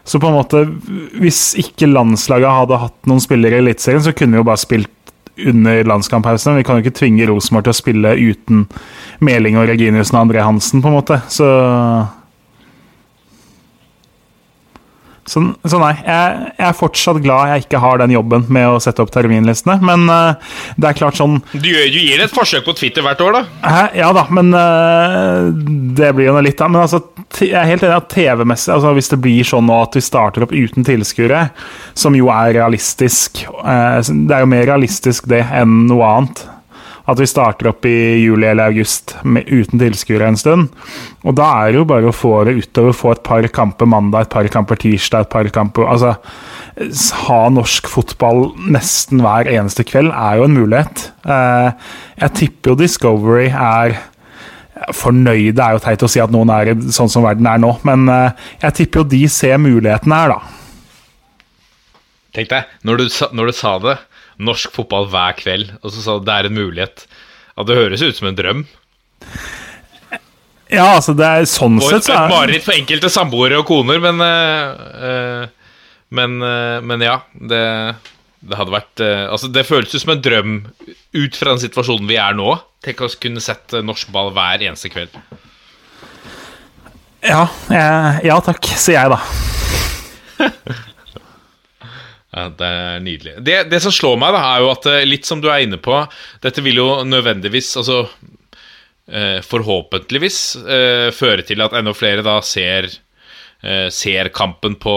[0.06, 0.62] Så på en måte,
[1.20, 4.92] hvis ikke landslaget hadde hatt noen spillere i Eliteserien, så kunne vi jo bare spilt
[5.50, 6.56] under landskamppausen.
[6.56, 8.68] Vi kan jo ikke tvinge Rosenborg til å spille uten
[9.26, 11.18] Meling og Reginiussen og André Hansen, på en måte.
[11.28, 11.44] Så
[15.26, 18.82] Så, så nei, jeg, jeg er fortsatt glad jeg ikke har den jobben med å
[18.84, 19.80] sette opp terminlistene.
[19.86, 23.40] Men uh, det er klart sånn Du, du gir et forsøk på Twitter hvert år,
[23.40, 23.44] da.
[23.66, 23.84] Hæ?
[23.98, 25.50] Ja da, men uh,
[25.98, 26.70] det blir jo noe litt, da.
[26.70, 27.02] Men altså,
[27.42, 30.46] jeg er helt enig at TV-messig, altså hvis det blir sånn nå at vi starter
[30.46, 31.48] opp uten tilskuere,
[31.98, 36.46] som jo er realistisk uh, Det er jo mer realistisk det enn noe annet.
[37.06, 40.72] At vi starter opp i juli eller august med, uten tilskuere en stund.
[41.22, 44.26] Og da er det jo bare å få det utover, få et par kamper mandag,
[44.26, 46.16] et par kamper tirsdag, et par kamper Altså
[46.76, 51.06] ha norsk fotball nesten hver eneste kveld er jo en mulighet.
[51.24, 51.70] Eh,
[52.26, 53.96] jeg tipper jo Discovery er
[54.92, 58.10] Fornøyde er jo teit å si at noen er sånn som verden er nå, men
[58.12, 60.66] eh, jeg tipper jo de ser mulighetene her, da.
[62.36, 63.06] Tenk deg, når du,
[63.40, 63.96] når du sa det,
[64.42, 67.06] norsk fotball hver kveld, og så sa du det er en mulighet.
[67.56, 68.66] At det høres ut som en drøm.
[70.72, 73.68] Ja, altså, det er sånn sett så er et er mareritt for enkelte samboere og
[73.70, 75.46] koner, men eh,
[76.16, 77.62] men, eh, men ja, det,
[78.46, 80.56] det hadde vært eh, Altså, det føles ut som en drøm
[81.16, 82.58] ut fra den situasjonen vi er nå.
[82.86, 85.16] Tenk oss kunne sett norsk ball hver eneste kveld.
[87.26, 87.48] Ja,
[88.22, 89.22] ja takk, sier jeg da.
[92.36, 93.38] Ja, Det er nydelig.
[93.48, 95.80] Det, det som slår meg, da, er jo at eh, litt som du er inne
[95.80, 96.02] på
[96.44, 98.02] Dette vil jo nødvendigvis, altså
[99.08, 104.96] eh, Forhåpentligvis eh, føre til at enda flere da ser eh, Ser kampen på,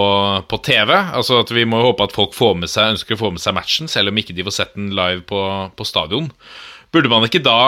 [0.50, 0.94] på TV.
[0.98, 3.54] Altså at Vi må håpe at folk får med seg ønsker å få med seg
[3.58, 5.42] matchen, selv om ikke de får sett den live på,
[5.78, 6.32] på stadion.
[6.90, 7.60] Burde man ikke da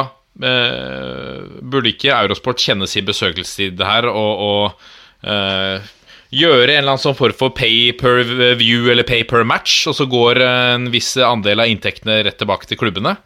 [0.43, 5.89] eh, Burde ikke Eurosport kjenne sin besøkelsestid her og, og
[6.31, 8.23] gjøre en eller annen sånn form for pay per
[8.59, 12.71] view eller pay per match, og så går en viss andel av inntektene rett tilbake
[12.71, 13.17] til klubbene?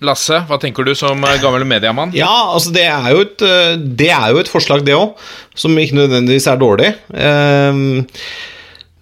[0.00, 2.14] Lasse, hva tenker du som eh, gammel mediemann?
[2.16, 5.18] Ja, altså det er jo et, eh, er jo et forslag, det òg,
[5.52, 6.94] som ikke nødvendigvis er dårlig.
[7.12, 8.06] Ehm,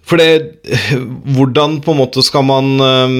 [0.09, 0.59] For det
[1.37, 3.19] Hvordan på en måte skal man ehm,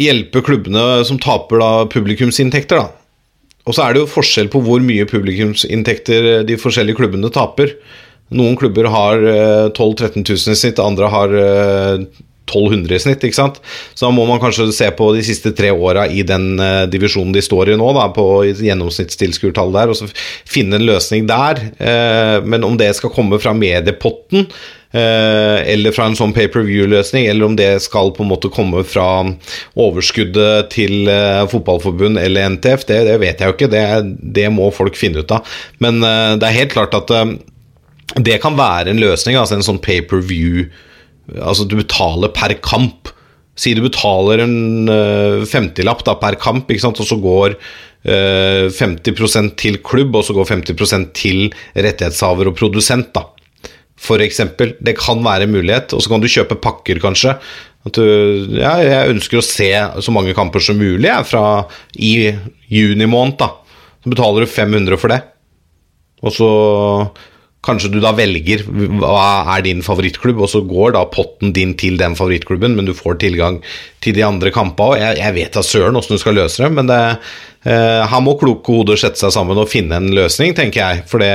[0.00, 3.03] hjelpe klubbene som taper da publikumsinntekter, da?
[3.64, 7.72] Og så er det jo forskjell på hvor mye publikumsinntekter de forskjellige klubbene taper.
[8.34, 12.06] Noen klubber har eh, 12 000-13 000 i snitt, andre har eh,
[12.44, 13.24] 1200 i snitt.
[13.24, 13.60] ikke sant?
[13.94, 17.32] Så da må man kanskje se på de siste tre åra i den uh, divisjonen
[17.34, 18.26] de står i nå, da, på
[18.60, 20.10] gjennomsnittstilskuertall der, og så
[20.48, 21.62] finne en løsning der.
[21.80, 27.48] Uh, men om det skal komme fra mediepotten, eh, eller fra en sånn pay-per-view-løsning, eller
[27.48, 29.24] om det skal på en måte komme fra
[29.80, 33.70] overskuddet til eh, fotballforbund eller NTF, det, det vet jeg jo ikke.
[33.72, 33.84] Det,
[34.38, 35.56] det må folk finne ut av.
[35.82, 37.34] Men eh, det er helt klart at eh,
[38.20, 40.68] det kan være en løsning, altså en sånn pay-per-view
[41.40, 43.08] Altså du betaler per kamp.
[43.56, 49.78] Si du betaler en uh, 50-lapp da, per kamp, og så går eh, 50% til
[49.80, 53.14] klubb, og så går 50 til rettighetshaver og produsent.
[53.16, 53.24] da
[54.22, 54.74] eksempel.
[54.84, 55.94] Det kan være en mulighet.
[55.96, 57.36] Og så kan du kjøpe pakker, kanskje.
[57.92, 58.04] Du,
[58.56, 59.68] ja, jeg ønsker å se
[60.00, 61.44] så mange kamper som mulig jeg, fra
[61.96, 62.32] i
[62.72, 63.36] juni måned.
[63.42, 63.50] da.
[64.04, 65.20] Så betaler du 500 for det.
[66.24, 66.50] Og så
[67.64, 68.64] kanskje du da velger
[69.00, 72.92] hva er din favorittklubb, og så går da potten din til den favorittklubben, men du
[72.96, 73.60] får tilgang
[74.04, 75.00] til de andre kampene òg.
[75.00, 77.00] Jeg, jeg vet da søren åssen du skal løse det, men det,
[77.64, 81.06] eh, her må kloke hoder sette seg sammen og finne en løsning, tenker jeg.
[81.08, 81.32] For det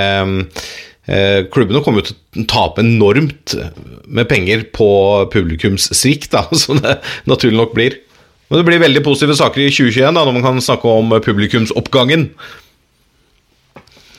[1.54, 3.56] klubbene kommer jo til å tape enormt
[4.06, 4.90] med penger på
[5.34, 7.98] publikumssvikt, som det naturlig nok blir.
[8.50, 12.30] Men det blir veldig positive saker i 2021 da, når man kan snakke om publikumsoppgangen.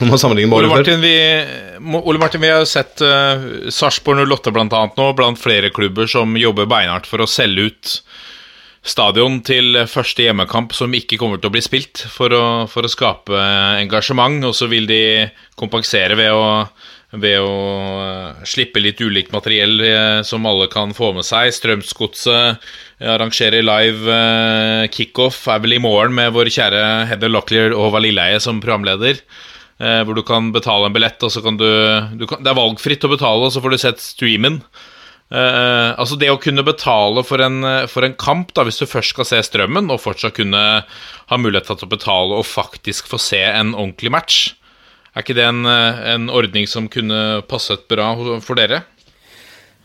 [0.00, 0.70] Når man sammenligner med året.
[0.72, 1.14] Martin, vi,
[1.98, 6.08] Ole Martin, vi har jo sett uh, Sarpsborg 08 blant annet nå, blant flere klubber
[6.08, 7.96] som jobber beinhardt for å selge ut
[8.82, 12.92] stadion til første hjemmekamp som ikke kommer til å bli spilt, for å, for å
[12.92, 13.36] skape
[13.82, 14.40] engasjement.
[14.48, 15.02] Og så vil de
[15.60, 16.48] kompensere ved å
[17.10, 17.54] ved å
[18.04, 21.50] eh, slippe litt ulikt materiell eh, som alle kan få med seg.
[21.56, 22.62] Strømsgodset
[23.02, 28.38] arrangerer live eh, kickoff, er vel i morgen med vår kjære Heather Locklear og Valilleie
[28.42, 29.18] som programleder.
[29.82, 31.66] eh, Hvor du kan betale en billett, og så kan du,
[32.14, 34.60] du kan, Det er valgfritt å betale, og så får du sett streamen.
[35.30, 39.14] Eh, altså Det å kunne betale for en, for en kamp, da hvis du først
[39.14, 43.42] skal se Strømmen, og fortsatt kunne ha mulighet til å betale og faktisk få se
[43.46, 44.40] en ordentlig match,
[45.14, 48.12] er ikke det en, eh, en ordning som kunne passet bra
[48.42, 48.84] for dere?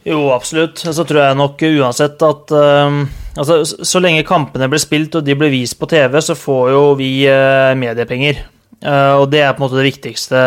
[0.06, 0.78] Jo, absolutt.
[0.78, 2.98] Så tror jeg nok uansett at uh,
[3.34, 6.84] altså, Så lenge kampene blir spilt og de blir vist på TV, så får jo
[7.00, 8.44] vi uh, mediepenger.
[8.86, 10.40] Eh, og det er på en måte det viktigste,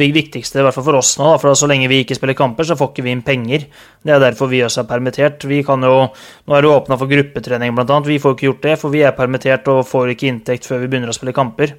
[0.00, 1.34] viktigste i hvert fall for oss nå.
[1.42, 3.66] For så lenge vi ikke spiller kamper, så får ikke vi inn penger.
[4.00, 5.44] Det er derfor vi også er permittert.
[5.48, 6.06] Vi kan jo,
[6.48, 8.08] Nå er det åpna for gruppetrening, annet.
[8.08, 10.88] Vi får ikke gjort det, for vi er permittert og får ikke inntekt før vi
[10.88, 11.76] begynner å spille kamper.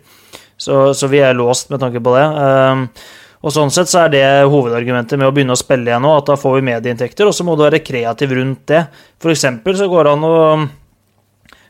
[0.58, 2.28] Så, så vi er låst med tanke på det.
[2.46, 3.10] Eh,
[3.44, 6.30] og sånn sett så er det hovedargumentet med å begynne å spille igjen nå, at
[6.30, 8.86] da får vi medieinntekter, og så må du være kreativ rundt det.
[9.20, 10.38] For eksempel så går det an å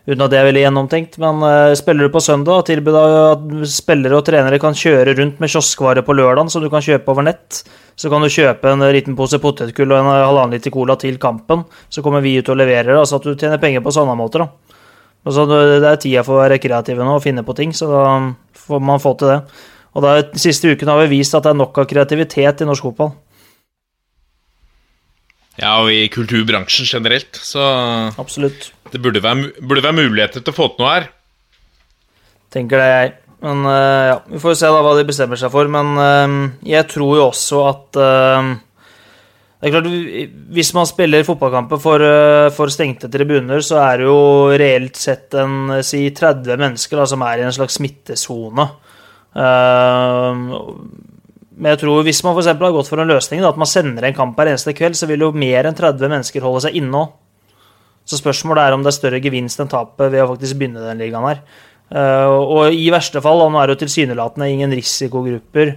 [0.03, 3.45] Uten at det er veldig gjennomtenkt, men uh, spiller du på søndag og tilbyr at
[3.71, 7.23] spillere og trenere kan kjøre rundt med kioskvare på lørdag som du kan kjøpe over
[7.29, 7.61] nett,
[7.95, 11.63] så kan du kjøpe en liten pose potetgull og en halvannen liter cola til kampen,
[11.87, 14.79] så kommer vi ut og leverer, altså at du tjener penger på sånne måter, da.
[15.23, 18.03] Altså, det er tida for å være kreative nå og finne på ting, så da
[18.65, 19.39] får man få til det.
[19.93, 22.89] Og de siste ukene har vi vist at det er nok av kreativitet i norsk
[22.89, 23.13] fotball.
[25.59, 27.63] Ja, og i kulturbransjen generelt, så
[28.17, 28.71] Absolutt.
[28.89, 31.11] det burde være, burde være muligheter til å få til noe her.
[32.53, 33.13] Tenker det jeg.
[33.43, 35.69] Men uh, ja, vi får se da hva de bestemmer seg for.
[35.69, 36.35] Men uh,
[36.65, 38.53] jeg tror jo også at uh,
[39.63, 39.91] det er klart,
[40.55, 42.03] Hvis man spiller fotballkamper for,
[42.51, 44.17] for stengte tribuner, så er det jo
[44.59, 48.65] reelt sett en si 30 mennesker da, som er i en slags smittesone.
[49.33, 50.35] Eh,
[51.55, 54.07] men jeg tror hvis man for har gått for en løsning, da, at man sender
[54.07, 57.03] en kamp hver eneste kveld, så vil jo mer enn 30 mennesker holde seg inne
[57.03, 57.19] òg.
[58.09, 60.99] Så spørsmålet er om det er større gevinst enn tapet ved å faktisk begynne den
[60.99, 61.43] ligaen her.
[61.93, 65.75] Eh, og i verste fall, og nå er det jo tilsynelatende ingen risikogrupper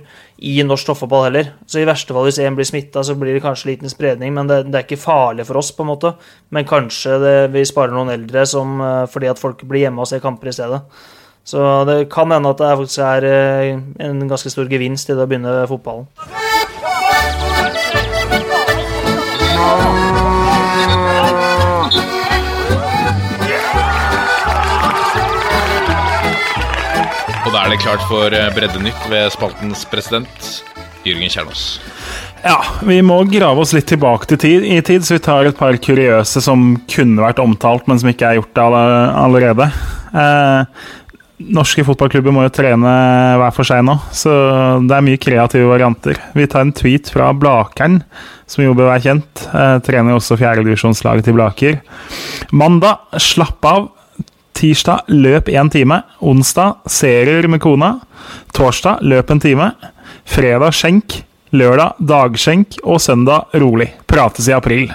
[0.48, 3.42] i norsk toppfotball heller, så i verste fall hvis en blir smitta, så blir det
[3.44, 6.14] kanskje liten spredning, men det, det er ikke farlig for oss, på en måte.
[6.56, 10.10] Men kanskje det, vi sparer noen eldre som, eh, fordi at folk blir hjemme og
[10.10, 10.82] ser kamper i stedet.
[11.46, 15.22] Så det kan hende at det faktisk er eh, en ganske stor gevinst i det
[15.22, 16.08] å begynne fotballen.
[27.46, 30.50] Og da er det klart for eh, Breddenytt ved spaltens president,
[31.06, 31.64] Jørgen Kjernås.
[32.42, 35.62] Ja, vi må grave oss litt tilbake til tid, i tid, så vi tar et
[35.62, 39.70] par kuriøse som kunne vært omtalt, men som ikke er gjort det allerede.
[40.10, 40.86] Eh,
[41.38, 42.92] norske fotballklubber må jo trene
[43.40, 44.32] hver for seg nå, så
[44.84, 46.20] det er mye kreative varianter.
[46.36, 48.00] Vi tar en tweet fra Blakeren,
[48.48, 49.44] som jo bør være kjent.
[49.50, 51.78] Eh, trener også fjerdedivisjonslaget til Blaker.
[52.56, 53.90] Mandag, slapp av.
[54.56, 56.00] Tirsdag løp én time.
[56.24, 57.98] Onsdag serier med kona.
[58.56, 59.72] Torsdag løp en time.
[60.24, 61.18] Fredag skjenk.
[61.52, 62.80] Lørdag dagskjenk.
[62.88, 63.90] Og søndag rolig.
[64.08, 64.88] Prates i april.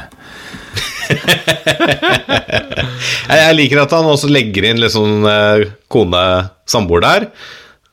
[3.32, 7.28] Jeg, liker at han også legger inn litt sånn eh, kone-samboer der.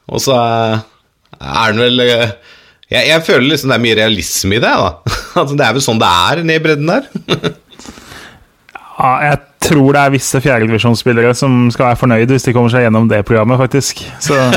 [0.09, 0.79] Og så eh,
[1.39, 2.31] er han vel eh,
[2.89, 4.73] jeg, jeg føler liksom det er mye realisme i det.
[4.73, 4.91] da
[5.41, 7.05] Altså Det er vel sånn det er nede i bredden der.
[8.99, 12.83] Ja, jeg tror det er visse fjerdedivisjonsspillere som skal være fornøyd hvis de kommer seg
[12.83, 14.03] gjennom det programmet, faktisk.
[14.19, 14.35] Så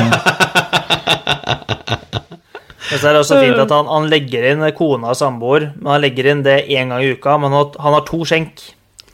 [2.90, 5.92] Men så er det også fint at han, han legger inn kona og samboer, men
[5.94, 7.36] han legger inn det én gang i uka.
[7.42, 8.64] Men han, han har to skjenk.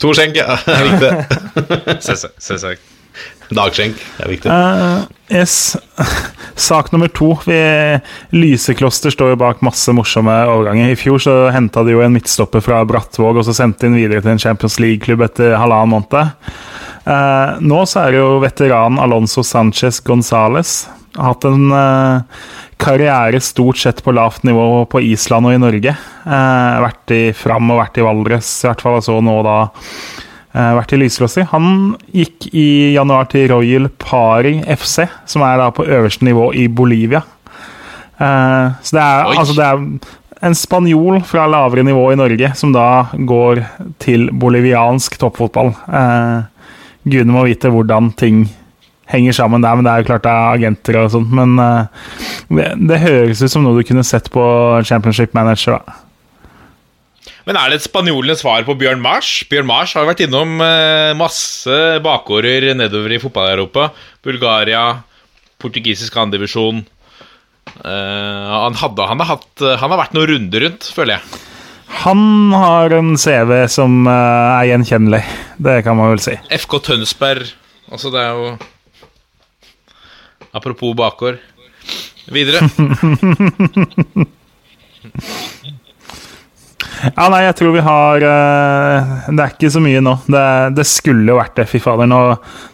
[0.03, 0.57] To skjenk, ja.
[0.67, 1.99] Det er viktig.
[2.49, 2.95] Selvsagt.
[3.49, 4.53] Dagskjenk, det er viktig.
[4.53, 5.77] Uh, yes.
[6.69, 7.31] Sak nummer to.
[7.49, 7.57] Vi,
[8.37, 10.93] Lysekloster står jo bak masse morsomme overganger.
[10.93, 14.21] I fjor så henta de jo en midtstopper fra Brattvåg og så sendte inn videre
[14.21, 16.53] til en Champions League-klubb etter halvannen måned.
[17.09, 20.83] Uh, nå så er det jo veteran Alonso Sanchez Gonzales.
[21.17, 22.43] Har hatt en eh,
[22.79, 25.95] karriere stort sett på lavt nivå på Island og i Norge.
[26.25, 28.99] Eh, vært i Fram og vært i Valdres, i hvert fall.
[29.01, 31.49] Og så nå da eh, vært i Lysekloster.
[31.53, 36.69] Han gikk i januar til Royal Pari FC, som er da på øverste nivå i
[36.69, 37.25] Bolivia.
[38.19, 39.85] Eh, så det er, altså det er
[40.49, 43.63] en spanjol fra lavere nivå i Norge som da går
[44.03, 45.75] til boliviansk toppfotball.
[45.91, 46.39] Eh,
[47.09, 48.47] Gudene må vite hvordan ting
[49.09, 51.33] henger sammen der, men det er jo klart det er agenter og sånt.
[51.35, 52.05] Men eh,
[52.53, 54.45] det, det høres ut som noe du kunne sett på
[54.89, 55.81] Championship Manager.
[55.81, 56.05] da.
[57.49, 59.31] Men er det spanjolenes svar på Bjørn Mars?
[59.49, 63.89] Bjørn Mars har jo vært innom eh, masse bakgårder nedover i fotball-Europa.
[64.25, 64.85] Bulgaria,
[65.63, 66.83] portugisisk andredivisjon.
[67.81, 71.45] Eh, han, hadde, han, har hatt, han har vært noen runder rundt, føler jeg.
[72.05, 75.23] Han har en CV som er gjenkjennelig.
[75.57, 76.37] Det kan man vel si.
[76.53, 77.49] FK Tønsberg
[77.89, 78.49] Altså, det er jo
[80.53, 81.39] Apropos bakgård.
[82.29, 82.61] Videre.
[87.15, 90.17] Ja, nei, jeg tror vi har uh, Det er ikke så mye nå.
[90.27, 92.11] Det, det skulle jo vært det, fy fader.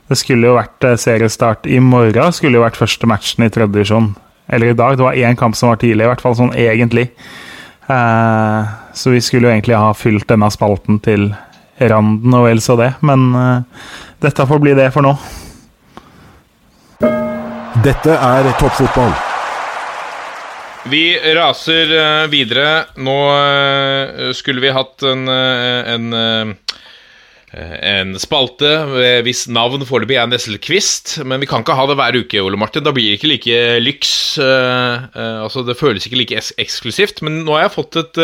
[0.09, 2.33] Det skulle jo vært uh, seriestart i morgen.
[2.33, 4.13] Skulle jo vært første matchen i tredje divisjon.
[4.49, 4.97] Eller i dag.
[4.97, 7.11] Det var én kamp som var tidlig, i hvert fall sånn egentlig.
[7.85, 8.65] Uh,
[8.97, 11.33] så vi skulle jo egentlig ha fylt denne spalten til
[11.93, 12.95] randen og vel så det.
[13.05, 13.29] Men
[14.23, 15.17] dette får bli det for nå.
[17.85, 19.11] Dette er toppfotball.
[20.89, 21.03] Vi
[21.37, 22.87] raser eh, videre.
[22.97, 26.07] Nå eh, skulle vi hatt en, eh, en,
[27.53, 28.71] en spalte
[29.27, 32.87] hvis navn foreløpig er Nesselquist, men vi kan ikke ha det hver uke, Ole Martin.
[32.89, 34.15] Da blir det ikke like lyks.
[34.41, 37.21] altså Det føles ikke like eksklusivt.
[37.21, 38.23] Men nå har jeg fått, et,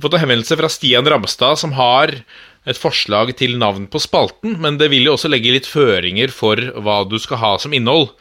[0.00, 2.16] fått en henvendelse fra Stian Ramstad, som har
[2.64, 6.56] et forslag til navn på spalten, men det vil jo også legge litt føringer for
[6.56, 8.14] hva du skal ha som innhold.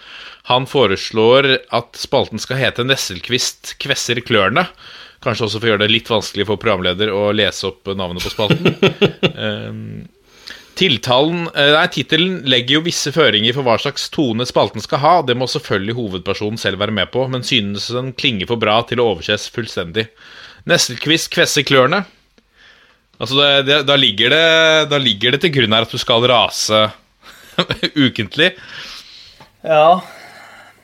[0.50, 4.66] Han foreslår at spalten skal hete Nesselquist kvesser klørne.
[5.24, 8.34] Kanskje også for å gjøre det litt vanskelig for programleder å lese opp navnet på
[8.34, 8.76] spalten.
[9.44, 10.04] Ehm,
[10.74, 15.14] Tiltalen, eh, nei, Tittelen legger jo visse føringer for hva slags tone spalten skal ha.
[15.22, 19.00] Det må selvfølgelig hovedpersonen selv være med på, men synes den klinger for bra til
[19.00, 20.08] å overses fullstendig.
[20.70, 22.02] Nesselquist kvesser klørne.
[23.22, 24.48] Altså, det, det, da, ligger det,
[24.92, 26.82] da ligger det til grunn her at du skal rase
[28.08, 28.56] ukentlig.
[29.64, 30.02] Ja.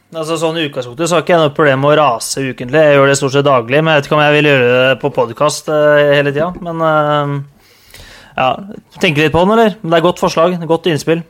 [0.10, 2.80] Altså sånn utgangspunktet så har ikke jeg noe problem med å rase ukentlig.
[2.82, 4.96] Jeg gjør det stort sett daglig, men jeg vet ikke om jeg vil gjøre det
[5.04, 6.48] på podkast hele tida.
[6.66, 7.34] Men uh,
[8.40, 8.48] ja,
[9.04, 9.76] tenke litt på den, eller?
[9.84, 10.56] Men Det er godt forslag.
[10.72, 11.22] Godt innspill.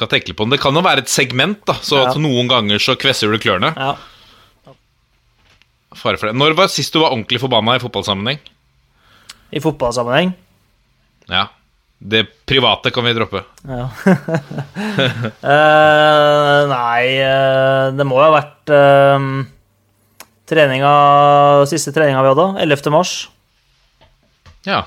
[0.00, 0.52] Kan tenke på den.
[0.54, 2.10] Det kan jo være et segment, da, så Ja.
[2.10, 3.72] at noen ganger så kvesser du klørne.
[3.76, 3.94] Ja.
[5.96, 6.36] Fare for det.
[6.38, 8.38] Når var sist du var ordentlig forbanna i fotballsammenheng?
[9.56, 10.34] I fotballsammenheng.
[11.32, 11.48] Ja.
[12.00, 13.42] Det private kan vi droppe.
[13.68, 13.90] Ja.
[15.44, 19.26] uh, nei, eh, det må jo ha vært uh,
[20.48, 20.92] treninga,
[21.68, 22.88] siste treninga vi hadde, 11.
[22.94, 23.12] mars.
[24.64, 24.80] Ja.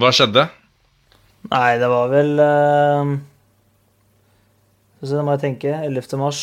[0.00, 0.46] Hva skjedde?
[1.52, 3.12] Nei, det var vel uh,
[5.06, 5.76] Nå må jeg tenke.
[5.84, 6.16] 11.
[6.16, 6.40] mars.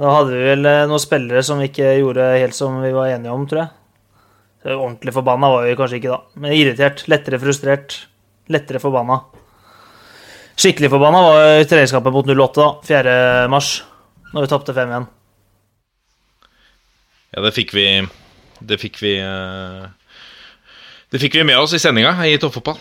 [0.00, 3.44] Da hadde vi vel noen spillere som ikke gjorde helt som vi var enige om,
[3.50, 3.77] tror jeg.
[4.62, 6.20] Så ordentlig forbanna var vi kanskje ikke da.
[6.42, 7.04] Men irritert.
[7.10, 7.98] Lettere frustrert.
[8.50, 9.20] Lettere forbanna.
[10.58, 12.70] Skikkelig forbanna var treningskampen mot 08, da.
[12.88, 13.14] 4.
[13.52, 13.70] mars.
[14.32, 15.06] Når vi tapte 5-1.
[17.28, 17.84] Ja, det fikk vi
[18.64, 19.84] Det fikk vi eh,
[21.12, 22.80] Det fikk vi med oss i sendinga i toppfotball.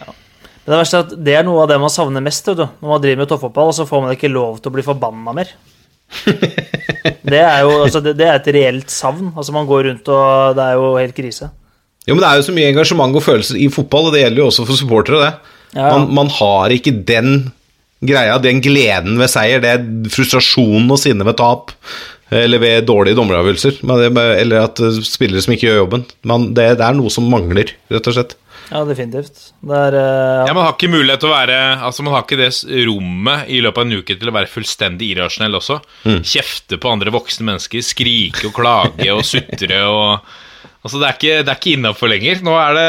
[0.65, 2.65] Men det verste er at det er noe av det man savner mest du.
[2.65, 5.35] når man driver med toppfotball, og så får man ikke lov til å bli forbanna
[5.35, 5.53] mer.
[7.27, 9.29] Det er jo altså, det, det er et reelt savn.
[9.35, 11.49] Altså Man går rundt og Det er jo helt krise.
[12.07, 14.43] Jo, men Det er jo så mye engasjement og følelser i fotball, og det gjelder
[14.43, 15.19] jo også for supportere.
[15.25, 15.55] det.
[15.75, 15.89] Ja.
[15.91, 17.51] Man, man har ikke den
[18.07, 21.73] greia, den gleden ved seier, det er frustrasjonen og sinnet ved tap,
[22.31, 23.79] eller ved dårlige dommeravgjørelser,
[24.39, 26.03] eller at eh, spillere som ikke gjør jobben.
[26.27, 28.35] Men det, det er noe som mangler, rett og slett.
[28.67, 29.37] Ja, definitivt.
[29.63, 31.55] Det er eh, Ja, Man har ikke mulighet til å være
[31.87, 32.49] Altså man har ikke det
[32.83, 35.77] rommet i løpet av en uke til å være fullstendig irrasjonell også.
[36.27, 40.35] Kjefte på andre voksne mennesker, skrike og klage og sutre og
[40.85, 42.41] Altså Det er ikke, det er ikke innafor lenger.
[42.45, 42.87] Nå er det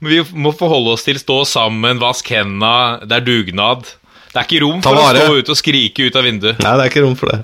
[0.00, 3.88] men Vi må forholde oss til stå sammen, vask henda, det er dugnad.
[4.32, 6.60] Det er ikke rom for å stå ute og skrike ut av vinduet.
[6.64, 7.40] Nei, det er ikke rom for det.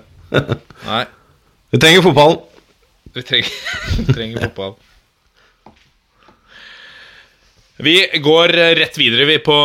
[0.86, 1.04] Nei,
[1.72, 2.38] Vi trenger fotballen.
[3.14, 3.50] vi trenger,
[3.98, 4.76] vi trenger fotball.
[7.80, 9.56] Vi går eh, rett videre vi på,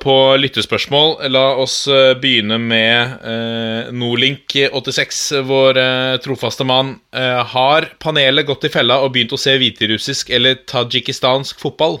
[0.00, 1.10] på lyttespørsmål.
[1.28, 6.94] La oss eh, begynne med eh, Nordlink86, vår eh, trofaste mann.
[7.12, 12.00] Eh, har panelet gått i fella og begynt å se hviterussisk eller tadsjikistansk fotball?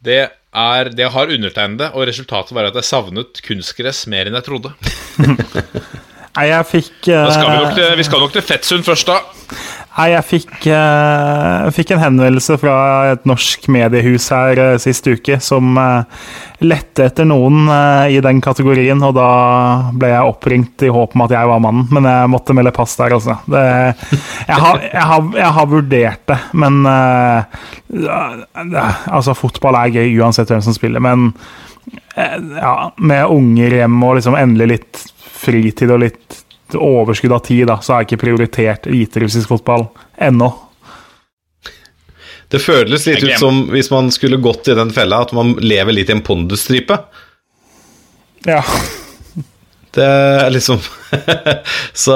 [0.00, 4.48] Det, er, det har undertegnede, og resultatet var at jeg savnet kunstgress mer enn jeg
[4.48, 4.72] trodde.
[6.32, 9.18] Nei, jeg fikk uh, skal vi, nok til, vi skal nok til Fettsund først, da.
[9.92, 12.76] Nei, jeg fikk, uh, fikk en henvendelse fra
[13.10, 16.08] et norsk mediehus her uh, sist uke som uh,
[16.64, 17.66] lette etter noen
[18.08, 19.28] i den kategorien, og da
[19.98, 22.94] ble jeg oppringt i håp om at jeg var mannen, men jeg måtte melde pass
[22.96, 23.34] der, altså.
[23.50, 23.62] Det,
[24.46, 26.86] jeg, har, jeg, har, jeg har vurdert det, men
[29.12, 31.32] Altså, fotball er gøy uansett hvem som spiller, men
[32.14, 35.02] ja, med unger hjemme og liksom endelig litt
[35.42, 40.48] fritid og litt overskudd av tid, da, så har jeg ikke prioritert hviterussisk fotball ennå.
[42.52, 45.96] Det føles litt ut som hvis man skulle gått i den fella, at man lever
[45.96, 46.98] litt i en pondusstripe.
[48.44, 48.60] Ja.
[49.92, 50.78] Det er liksom
[51.92, 52.14] Så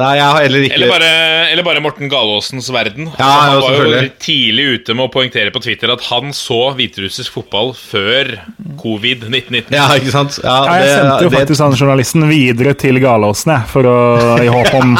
[0.00, 1.10] Nei, jeg har heller ikke Eller bare,
[1.52, 3.10] eller bare Morten Galåsens verden.
[3.18, 6.60] Ja, han jo, var jo tidlig ute med å poengtere på Twitter at han så
[6.78, 8.32] hviterussisk fotball før
[8.80, 9.68] covid-1919.
[9.76, 10.38] Ja, ikke sant?
[10.42, 13.82] Ja, Ja, jeg det- sendte jo det- faktisk han journalisten videre til Galåsen, jeg, for
[13.90, 13.98] å,
[14.40, 14.96] i, håp om,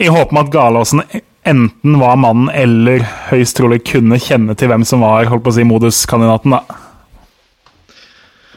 [0.00, 1.04] i håp om at Galåsen
[1.44, 5.56] enten var mannen eller høyst trolig kunne kjenne til hvem som var holdt på å
[5.58, 6.54] si, moduskandidaten.
[6.56, 6.78] da.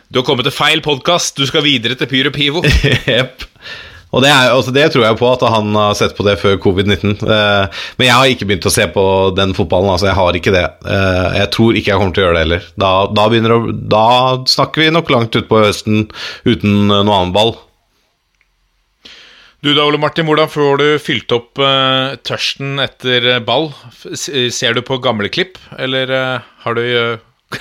[0.09, 1.37] Du har kommet til feil podkast.
[1.39, 2.61] Du skal videre til Pyro Pivo.
[3.09, 3.45] Jepp.
[4.15, 6.55] Og det, er, altså det tror jeg på, at han har sett på det før
[6.63, 7.17] covid-19.
[7.19, 9.03] Eh, men jeg har ikke begynt å se på
[9.35, 9.91] den fotballen.
[9.91, 10.63] altså Jeg har ikke det.
[10.87, 12.69] Eh, jeg tror ikke jeg kommer til å gjøre det heller.
[12.79, 13.27] Da, da,
[13.57, 13.59] å,
[13.97, 14.07] da
[14.53, 16.05] snakker vi nok langt utpå høsten
[16.47, 17.55] uten eh, noe annen ball.
[19.65, 23.71] Du da, Ole Martin, hvordan får du fylt opp eh, tørsten etter eh, ball?
[24.13, 26.83] Ser du på gamle klipp, eller eh, har du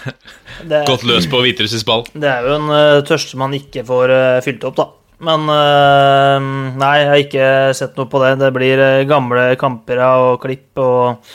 [0.91, 2.05] gått løs på hviterussisk ball?
[2.13, 4.89] Det er jo en uh, tørste man ikke får uh, fylt opp, da.
[5.25, 6.49] Men uh,
[6.81, 8.35] nei, jeg har ikke sett noe på det.
[8.43, 11.29] Det blir gamle kamper og klipp og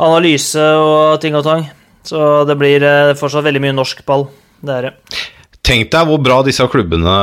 [0.00, 1.66] analyse og ting og tang.
[2.06, 2.86] Så det blir
[3.20, 4.24] fortsatt veldig mye norsk ball.
[4.64, 5.20] Det er det.
[5.70, 7.14] Tenk deg hvor bra disse klubbene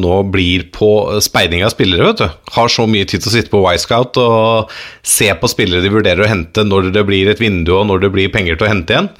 [0.00, 0.88] nå blir på
[1.22, 2.08] speiding av spillere.
[2.08, 2.52] vet du.
[2.56, 4.72] Har så mye tid til å sitte på Y-scout og
[5.04, 8.12] se på spillere de vurderer å hente når det blir et vindu og når det
[8.16, 9.10] blir penger til å hente igjen.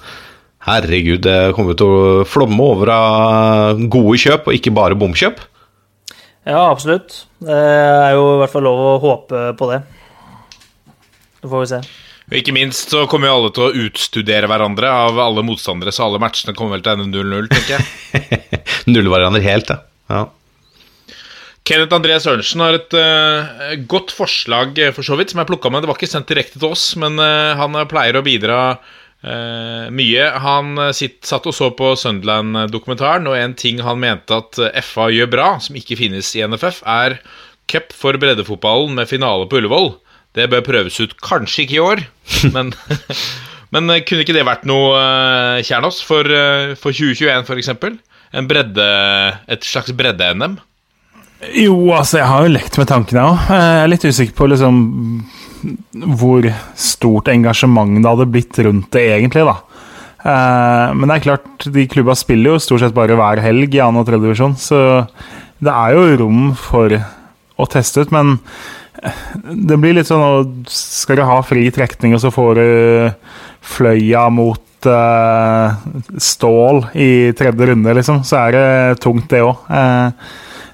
[0.65, 5.43] Herregud, det kommer til å flomme over av gode kjøp, og ikke bare bomkjøp.
[6.45, 7.25] Ja, absolutt.
[7.45, 9.83] Det er jo i hvert fall lov å håpe på det.
[11.41, 11.83] Så får vi se.
[12.25, 16.07] Og Ikke minst så kommer jo alle til å utstudere hverandre av alle motstandere, så
[16.07, 18.41] alle matchene kommer vel til å ende 0-0, tenker jeg.
[18.93, 19.83] Nuller hverandre helt, ja.
[20.17, 20.25] ja.
[21.65, 25.73] Kenneth André Sørensen har et uh, godt forslag, eh, for så vidt, som jeg plukka
[25.73, 25.85] med.
[25.85, 28.59] Det var ikke sendt direkte til oss, men uh, han pleier å bidra
[29.25, 30.29] eh, mye.
[30.45, 34.81] Han eh, sitt, satt og så på Sunderland-dokumentaren, og en ting han mente at eh,
[34.85, 37.19] FA gjør bra, som ikke finnes i NFF, er
[37.71, 39.95] cup for breddefotballen med finale på Ullevål.
[40.35, 42.05] Det bør prøves ut kanskje ikke i år,
[42.57, 42.75] men,
[43.75, 48.03] men kunne ikke det vært noe, uh, Kjernås, for, uh, for 2021 f.eks.?
[48.35, 48.87] En bredde,
[49.47, 50.59] et slags bredde-NM?
[51.55, 53.49] Jo, altså, jeg har jo lekt med tankene òg.
[53.53, 54.79] Jeg er litt usikker på liksom
[56.19, 56.47] hvor
[56.79, 59.57] stort engasjement det hadde blitt rundt det, egentlig, da.
[60.25, 63.81] Eh, Men det er klart, de klubba spiller jo stort sett bare hver helg i
[63.83, 63.91] 2.
[64.01, 64.21] og 3.
[64.23, 64.81] divisjon, så
[65.65, 66.93] det er jo rom for
[67.61, 68.39] å teste ut, men
[69.45, 72.69] det blir litt sånn Skal du ha fri trekning, og så får du
[73.75, 75.75] Fløya mot eh,
[76.21, 79.57] Stål i tredje runde, liksom, så er det tungt, det òg.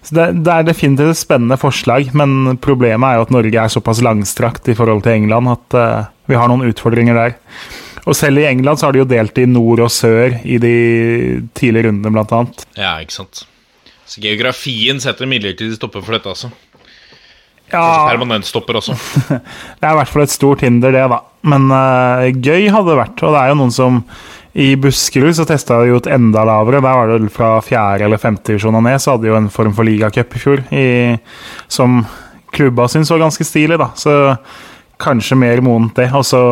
[0.03, 3.73] Så det, det er definitivt et spennende forslag, men problemet er jo at Norge er
[3.73, 7.37] såpass langstrakt i forhold til England at uh, vi har noen utfordringer der.
[8.09, 10.75] Og selv i England så har de jo delt i nord og sør i de
[11.57, 12.65] tidlige rundene, blant annet.
[12.81, 13.45] Ja, ikke sant.
[14.09, 16.51] Så geografien setter midlertidig stopper for dette, altså.
[17.71, 18.97] Ja, Permanent stopper også.
[19.79, 21.21] det er i hvert fall et stort hinder, det, da.
[21.47, 23.23] Men uh, gøy hadde det vært.
[23.23, 24.01] Og det er jo noen som
[24.53, 26.81] I Buskerud så testa de jo et enda lavere.
[26.83, 29.53] Der var det fra fjerde eller femte divisjon og ned, så hadde de jo en
[29.53, 30.65] form for ligacup i fjor.
[30.75, 30.87] I,
[31.71, 32.01] som
[32.55, 33.93] klubba syntes var ganske stilig, da.
[33.95, 34.17] Så
[35.01, 36.11] kanskje mer modent det.
[36.17, 36.43] Og så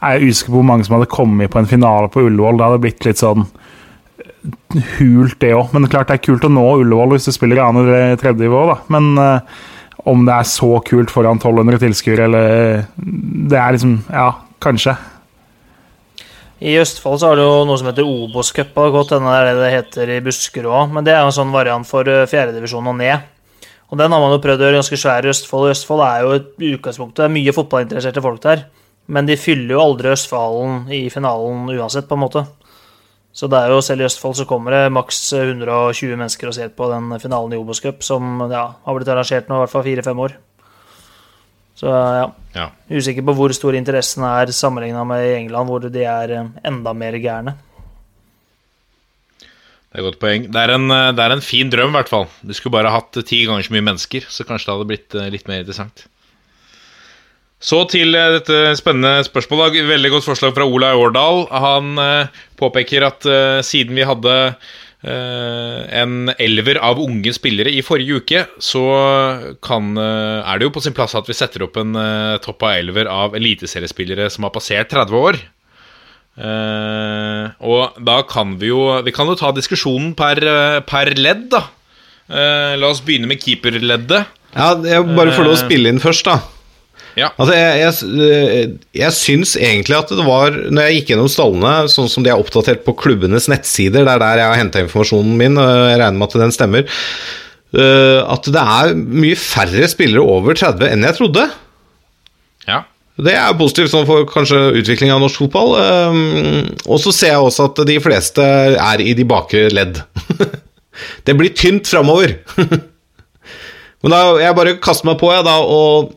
[0.00, 2.60] er jeg usikker på hvor mange som hadde kommet på en finale på Ullevål.
[2.60, 3.48] Det hadde blitt litt sånn
[4.98, 5.74] hult, det òg.
[5.74, 8.44] Men klart det er kult å nå Ullevål hvis du spiller i annen eller tredje
[8.44, 8.78] nivå, da.
[8.92, 9.64] Men uh,
[10.08, 14.96] om det er så kult foran 1200 tilskuere, eller Det er liksom Ja, kanskje.
[16.60, 18.74] I Østfold så har du jo noe som heter Obos-cup.
[18.76, 21.38] og Godt hende er det det heter i Buskerud òg, men det er jo en
[21.38, 23.24] sånn variant for eh, fjerdedivisjon og ned.
[23.88, 25.70] Og den har man jo prøvd å gjøre ganske svær i Østfold.
[25.72, 28.66] Østfold er jo et utgangspunkt, det er mye fotballinteresserte folk der.
[29.10, 32.44] Men de fyller jo aldri Østfolden i finalen uansett, på en måte.
[33.32, 36.76] Så det er jo selv i Østfold så kommer det maks 120 mennesker og ser
[36.76, 40.24] på den finalen i Obos-cup, som ja, har blitt arrangert nå i hvert fall fire-fem
[40.28, 40.36] år.
[41.80, 42.28] Så ja.
[42.52, 42.68] Ja.
[42.90, 46.92] Usikker på hvor stor interessen er sammenligna med i England, hvor de er eh, enda
[46.96, 47.56] mer gærne.
[49.40, 50.48] Det er et godt poeng.
[50.52, 52.26] Det er, en, eh, det er en fin drøm, i hvert fall.
[52.42, 55.30] Du skulle bare hatt ti ganger så mye mennesker, så kanskje det hadde blitt eh,
[55.32, 56.04] litt mer interessant.
[57.60, 59.80] Så til eh, dette spennende spørsmålet.
[59.88, 61.46] Veldig godt forslag fra Ola Årdal.
[61.64, 64.70] Han eh, påpeker at eh, siden vi hadde eh,
[65.08, 68.82] en elver av unge spillere i forrige uke, så
[69.64, 72.66] kan, eh, er det jo på sin plass at vi setter opp en eh, topp
[72.68, 75.40] av elver av eliteseriespillere som har passert 30 år.
[76.40, 81.48] Eh, og da kan vi jo Vi kan jo ta diskusjonen per, eh, per ledd,
[81.50, 81.64] da.
[82.30, 84.26] Eh, la oss begynne med keeperleddet.
[84.54, 86.40] Ja, jeg bare får lov å spille inn først, da.
[87.18, 87.30] Ja.
[87.34, 92.10] Altså, jeg, jeg, jeg syns egentlig at det var Når jeg gikk gjennom stallene, sånn
[92.12, 95.58] som de er oppdatert på klubbenes nettsider, det er der jeg har henta informasjonen min,
[95.58, 97.02] og jeg regner med at den stemmer,
[97.74, 101.48] eh, at det er mye færre spillere over 30 enn jeg trodde.
[102.68, 102.84] Ja.
[103.20, 105.74] Det er positivt sånn for kanskje utviklinga av norsk fotball.
[105.76, 110.00] Um, og så ser jeg også at de fleste er i de bakre ledd.
[111.26, 112.38] det blir tynt framover.
[114.00, 116.14] Men da, jeg bare kaster meg på, jeg, da, og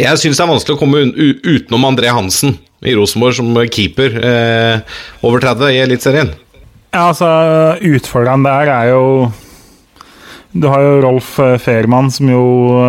[0.00, 4.96] jeg syns det er vanskelig å komme utenom André Hansen i Rosenborg som keeper eh,
[5.26, 6.32] over 30 i Eliteserien.
[6.92, 7.28] Ja, altså,
[7.80, 9.04] utfordreren der er jo
[10.52, 12.42] Du har jo Rolf eh, Fehrmann, som jo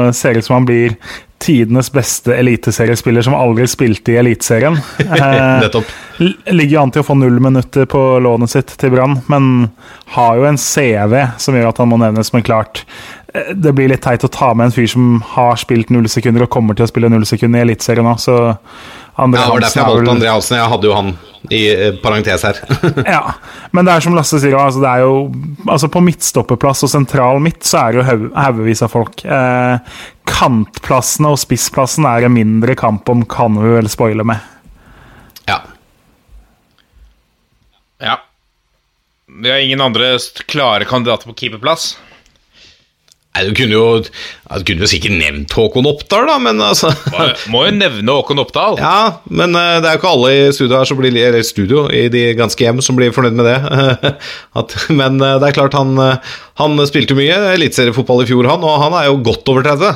[0.07, 0.97] eh, ser ut som han blir
[1.43, 4.77] tidenes beste eliteseriespiller som aldri spilte i Eliteserien.
[5.03, 5.89] Eh, Nettopp.
[6.23, 9.49] l- ligger an til å få null minutter på lånet sitt til Brann, men
[10.15, 13.89] har jo en CV som gjør at han må nevnes, men klart eh, det blir
[13.89, 16.85] litt teit å ta med en fyr som har spilt null sekunder og kommer til
[16.85, 18.35] å spille null sekunder i Eliteserien òg, så
[19.13, 20.57] Andre Ja, det var derfor jeg er valgte André Hansen.
[20.57, 21.09] Jeg hadde jo han
[21.53, 22.59] i eh, parentes her.
[23.15, 23.19] ja,
[23.69, 25.17] men det er som Lasse sier, altså det er jo
[25.69, 29.21] altså På midtstoppeplass og sentral midt så er det jo haug- haugevis av folk.
[29.21, 34.49] Eh, kantplassene og spissplassen er en mindre kamp om, kan vi vel spoile med.
[35.49, 35.59] ja.
[38.01, 38.17] ja.
[39.33, 41.95] Vi har ingen andre klare kandidater på keeperplass.
[43.33, 47.23] Nei, du kunne jo Du kunne jo sikkert nevnt Håkon Oppdal, da, men altså Må,
[47.49, 48.77] må jo nevne Håkon Oppdal.
[48.77, 51.87] Ja, men eh, det er jo ikke alle i studio her som blir Eller studio,
[51.89, 54.13] i de ganske hjem, som blir fornøyd med det.
[54.61, 58.61] At, men eh, det er klart, han, eh, han spilte mye eliteseriefotball i fjor, han,
[58.69, 59.95] og han er jo godt over 30.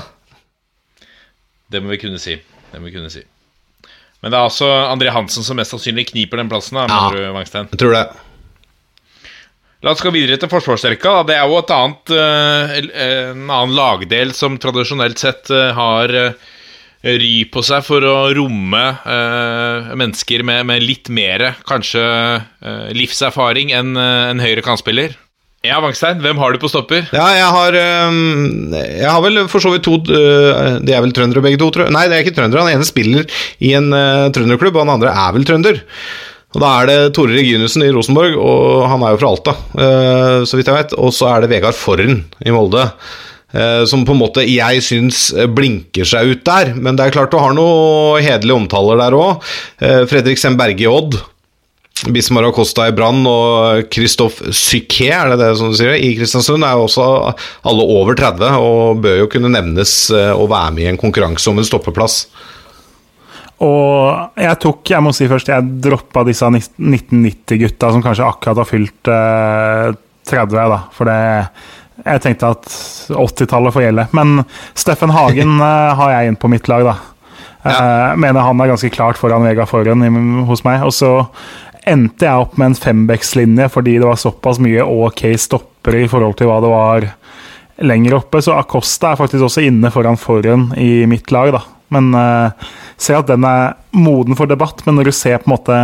[1.70, 2.40] Det må vi kunne si.
[2.72, 3.22] Det må vi kunne si.
[4.24, 6.80] Men det er altså André Hansen som mest sannsynlig kniper den plassen.
[6.80, 7.04] Da, Ja.
[7.12, 7.68] mener du, Wangstein.
[7.70, 8.06] Jeg tror det.
[9.86, 11.19] La oss gå videre til forsvarsrekka.
[11.30, 12.71] Det er jo et annet, eh,
[13.30, 16.47] en annen lagdel som tradisjonelt sett eh, har eh,
[17.05, 18.82] ry på seg for å romme
[20.01, 22.01] mennesker med, med litt mer kanskje
[22.97, 25.13] livserfaring enn en høyre kantspiller.
[25.63, 27.05] Ja, Wangstein, hvem har du på stopper?
[27.13, 31.61] Ja, jeg har Jeg har vel for så vidt to De er vel trøndere begge
[31.61, 31.95] to, tror jeg.
[31.95, 32.65] Nei, det er ikke trøndere.
[32.65, 33.30] Han ene spiller
[33.61, 33.93] i en
[34.34, 35.80] trønderklubb, og han andre er vel trønder.
[36.56, 40.45] Og Da er det Tore Reginussen i Rosenborg, og han er jo fra Alta, øh,
[40.48, 40.93] så vidt jeg vet.
[40.98, 42.89] Og så er det Vegard Forren i Molde.
[43.54, 46.74] øh, som på en måte jeg syns blinker seg ut der.
[46.76, 49.43] Men det er klart du har noe hederlige omtaler der òg.
[50.08, 51.20] Fredrik Sem Berge i Odd.
[52.06, 56.66] Bismar Acosta i Brann og Kristoff Psyché, er det det som du sier, i Kristiansund,
[56.66, 57.06] er jo også
[57.68, 61.50] alle over 30 og bør jo kunne nevnes eh, å være med i en konkurranse
[61.50, 62.28] om en stoppeplass.
[63.66, 68.70] Og jeg tok, jeg må si først, jeg droppa disse 1990-gutta som kanskje akkurat har
[68.70, 69.97] fylt eh,
[70.30, 70.80] 30, da.
[70.93, 71.20] For det
[72.05, 72.68] Jeg tenkte at
[73.10, 74.08] 80-tallet får gjelde.
[74.14, 74.43] Men
[74.78, 76.97] Steffen Hagen eh, har jeg inn på mitt lag, da.
[77.66, 80.05] Eh, Mener han er ganske klart foran Vega Forhen
[80.45, 80.86] hos meg.
[80.86, 81.12] Og så
[81.88, 86.36] endte jeg opp med en fembeckslinje fordi det var såpass mye ok stoppere i forhold
[86.36, 87.08] til hva det var
[87.88, 88.43] lenger oppe.
[88.43, 91.64] Så Acosta er faktisk også inne foran Forhen i mitt lag, da.
[91.94, 92.68] Men uh,
[93.00, 94.84] ser at den er moden for debatt.
[94.86, 95.80] Men når du ser på en måte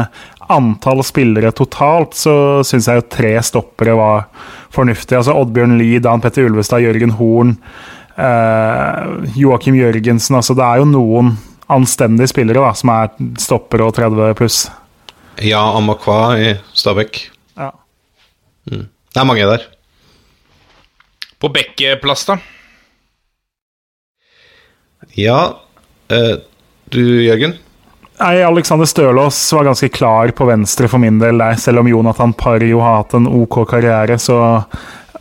[0.52, 2.36] antall spillere totalt, så
[2.68, 4.28] syns jeg jo tre stoppere var
[4.74, 5.18] fornuftig.
[5.20, 7.56] Altså Oddbjørn Lie, Dan Petter Ulvestad, Jørgen Horn,
[8.18, 10.38] uh, Joakim Jørgensen.
[10.40, 11.36] Altså det er jo noen
[11.74, 14.66] anstendige spillere da, som er stoppere og 30 pluss.
[15.42, 17.24] Ja, Amakwa i Stabæk.
[17.58, 17.72] Ja.
[18.70, 18.90] Mm.
[19.14, 19.66] Det er mange der.
[21.42, 22.38] På Bekke-plass, da?
[25.20, 25.40] Ja,
[26.94, 27.56] du Jørgen?
[28.20, 32.36] Nei, Alexander Stølås var ganske klar på venstre for min del der, selv om Jonathan
[32.38, 34.38] Parr jo har hatt en OK karriere, så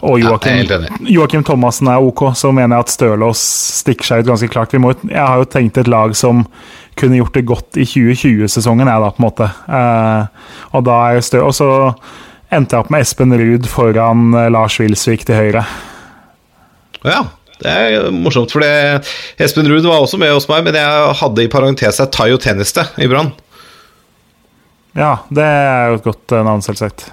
[0.02, 0.66] og Joakim.
[1.06, 3.42] Joakim Thomassen er OK, så mener jeg at Stølås
[3.78, 4.72] stikker seg ut ganske klart.
[4.74, 6.42] Vi må, jeg har jo tenkt et lag som
[6.98, 9.48] kunne gjort det godt i 2020-sesongen, jeg, da, på en måte.
[9.78, 11.44] Eh, og da er Stø...
[11.46, 11.68] Og så
[12.52, 15.62] endte jeg opp med Espen Ruud foran eh, Lars Wilsvik til høyre.
[17.06, 17.22] Ja,
[17.62, 21.50] det er morsomt, for Espen Ruud var også med hos meg, men jeg hadde i
[21.52, 23.32] parentes her Tayo Tenniste i Brann.
[24.98, 27.06] Ja, det er jo et godt eh, navn, selvsagt.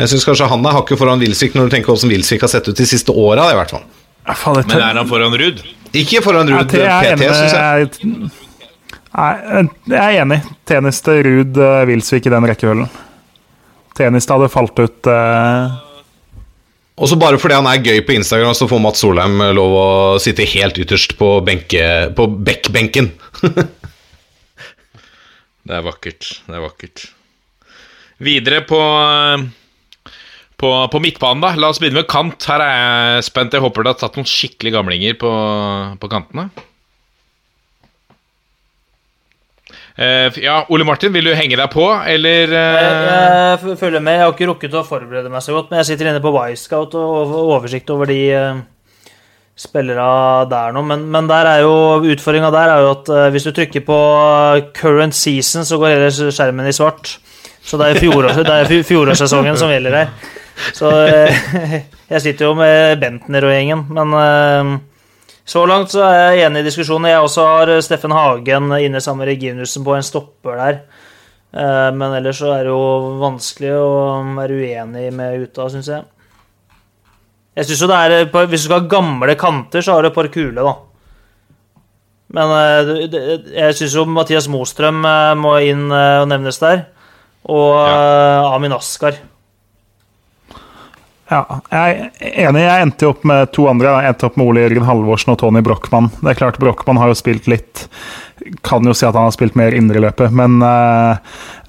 [0.00, 2.70] Jeg syns kanskje han er hakket foran Wilsvik, når du tenker hvordan Wilsvik har sett
[2.70, 3.84] ut de siste åra, i hvert fall.
[4.24, 5.60] Ja, faen, Men er han foran Ruud?
[5.94, 7.90] Ikke foran Ruud er PT, syns jeg.
[7.92, 8.30] jeg.
[9.14, 10.40] Nei, jeg er enig.
[10.66, 12.88] Tjeneste Ruud eh, Wilsvik i den rekkefølgen.
[13.94, 15.76] Tjeneste hadde falt ut eh,
[16.94, 19.88] Og så bare fordi han er gøy på Instagram, så får Mats Solheim lov å
[20.22, 21.82] sitte helt ytterst på, benke,
[22.14, 23.10] på bekkbenken.
[25.64, 26.26] Det er vakkert.
[26.44, 27.02] Det er vakkert.
[28.20, 30.10] Videre på, eh,
[30.60, 31.54] på, på midtbanen, da.
[31.56, 32.44] La oss begynne med kant.
[32.44, 32.74] Her er
[33.16, 33.56] jeg spent.
[33.56, 35.32] Jeg håper det har tatt noen skikkelig gamlinger på,
[36.02, 36.50] på kantene.
[36.52, 36.68] Eh,
[39.96, 44.16] ja, Ole Martin, vil du henge deg på, eller eh, Jeg, jeg følger med.
[44.18, 46.96] Jeg har ikke rukket å forberede meg så godt, men jeg sitter inne på Wisecout
[46.98, 48.62] og oversikt over de eh,
[49.54, 50.06] spillere
[50.50, 50.82] der nå.
[50.86, 51.74] Men, men der er jo
[52.10, 53.98] utfordringa der er jo at eh, hvis du trykker på
[54.76, 57.16] current season, så går hele skjermen i svart.
[57.64, 60.10] Så det er, fjorårssesongen som gjelder her.
[60.74, 61.46] Så eh,
[62.12, 64.74] jeg sitter jo med Bentner og gjengen, men eh,
[65.44, 67.10] så langt så er jeg enig i diskusjonen.
[67.10, 70.80] Jeg også har eh, Steffen Hagen inne sammen med Reginussen på en stopper der.
[71.52, 73.92] Eh, Men ellers så er det jo vanskelig å
[74.38, 76.06] være uenig med Uta, syns jeg.
[77.54, 80.16] Jeg synes jo det er, Hvis du skal ha gamle kanter, så har du et
[80.16, 80.74] par kule, da.
[82.34, 83.04] Men eh,
[83.54, 86.86] jeg syns jo Mathias Mostrøm eh, må inn eh, og nevnes der.
[87.44, 88.54] Og ja.
[88.56, 89.20] Amin Askar.
[91.30, 91.40] Ja,
[91.72, 92.62] jeg er enig.
[92.66, 93.94] Jeg endte opp med to andre.
[93.96, 96.10] Jeg endte opp med Ole Jørgen Halvorsen og Tony Brochmann.
[96.20, 97.86] Det er klart Brochmann har jo spilt litt
[98.66, 101.16] Kan jo si at han har spilt mer indreløpet, men uh,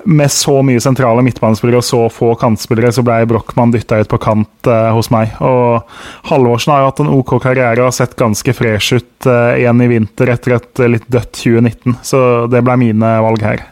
[0.03, 4.20] med så mye sentrale midtbanespillere og så få kantspillere, så ble Brochmann dytta ut på
[4.26, 5.38] kant uh, hos meg.
[5.45, 5.86] Og
[6.28, 9.86] Halvorsen har jo hatt en OK karriere og har sett ganske fresh ut uh, igjen
[9.86, 12.20] i vinter etter et litt dødt 2019, så
[12.51, 13.64] det ble mine valg her.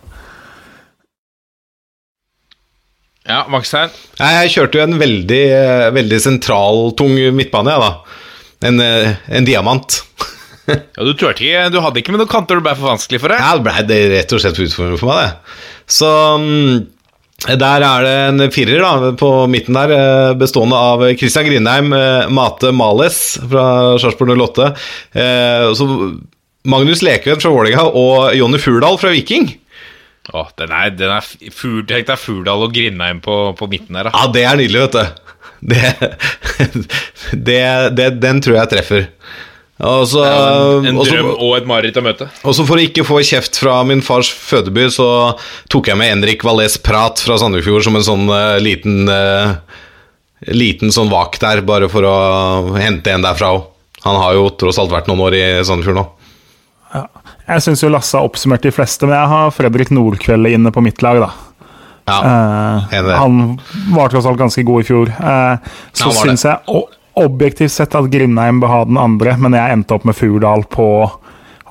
[3.24, 3.92] Ja, Maxstein.
[4.20, 8.18] Nei, Jeg kjørte jo en veldig, eh, veldig sentral, tung midtbane, jeg, da.
[8.68, 10.02] En, eh, en diamant.
[10.64, 11.66] Ja, du turte ikke.
[11.74, 13.42] Du hadde ikke med noen kanter, det ble for vanskelig for deg.
[13.44, 15.58] Ja, det ble det rett og slett for utfordrende for meg, det.
[15.92, 16.78] Så mm,
[17.60, 22.30] der er det en firer da, på midten der, eh, bestående av Christian Grindheim, eh,
[22.32, 23.66] Mate Males fra
[24.00, 24.70] Sarpsborg 08,
[25.20, 25.90] eh, så
[26.64, 29.50] Magnus Lekven fra Vålerenga og Jonny Furdal fra Viking.
[30.34, 34.10] Å, den er, den er ful, Tenk deg Furdal og Grindheim på, på midten der,
[34.10, 34.14] da.
[34.18, 35.34] Ja, det er nydelig, vet du.
[35.64, 35.82] Det,
[37.50, 37.64] det,
[37.96, 39.06] det, den tror jeg treffer.
[39.84, 42.28] Også, En, en drøm og et mareritt å møte.
[42.48, 45.08] Og så for å ikke få kjeft fra min fars fødeby, så
[45.74, 49.58] tok jeg med Henrik Valles Prat fra Sandefjord som en sånn uh, liten uh,
[50.52, 52.16] Liten sånn vak der, bare for å
[52.76, 53.70] hente en derfra òg.
[54.04, 56.04] Han har jo tross alt vært noen år i Sandefjord nå.
[57.48, 60.84] Jeg syns jo Lasse har oppsummert de fleste, men jeg har Fredrik Nordkveld inne på
[60.86, 61.32] mitt lag, da.
[62.08, 62.18] Ja,
[62.92, 63.16] Eh, det.
[63.16, 63.60] han
[63.96, 65.08] var tross alt ganske god i fjor.
[65.10, 65.58] Eh,
[65.96, 66.84] så ja, syns jeg
[67.16, 70.88] objektivt sett at Grindheim bør ha den andre, men jeg endte opp med Furdal på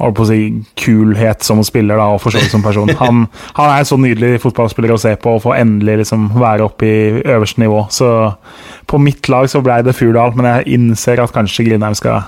[0.03, 0.39] holdt på å si,
[0.81, 2.89] kulhet som spiller da, og for så vidt som person.
[2.99, 3.27] Han,
[3.59, 6.89] han er en så nydelig fotballspiller å se på og få endelig liksom være oppe
[6.89, 7.85] i øverste nivå.
[7.93, 8.09] Så
[8.91, 12.23] på mitt lag så ble det Furdal, men jeg innser at kanskje Grindheim skal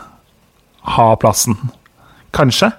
[0.95, 1.57] ha plassen.
[2.37, 2.71] Kanskje?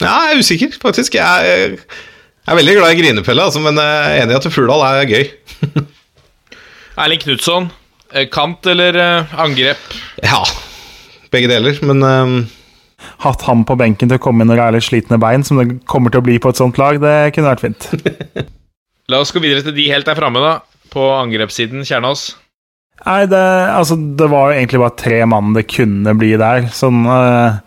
[0.00, 1.18] Ja, jeg er usikker, faktisk.
[1.18, 4.48] Jeg er, jeg er veldig glad i Grinepelle, altså, men jeg er enig i at
[4.54, 5.28] Furdal er gøy.
[7.02, 7.70] Erling Knutson.
[8.12, 9.94] eh, Kant eller eh, angrep?
[10.24, 10.42] Ja,
[11.34, 12.42] begge deler, men um...
[13.22, 15.58] Hatt ham på benken til å komme inn når det er litt slitne bein, som
[15.58, 17.88] det kommer til å bli på et sånt lag, det kunne vært fint.
[19.10, 20.52] La oss gå videre til de helt der framme, da.
[20.92, 22.28] På angrepssiden, Kjernås.
[23.02, 23.42] Nei, det,
[23.74, 26.68] altså, det var jo egentlig bare tre mann det kunne bli der.
[26.74, 27.58] Sånn eh,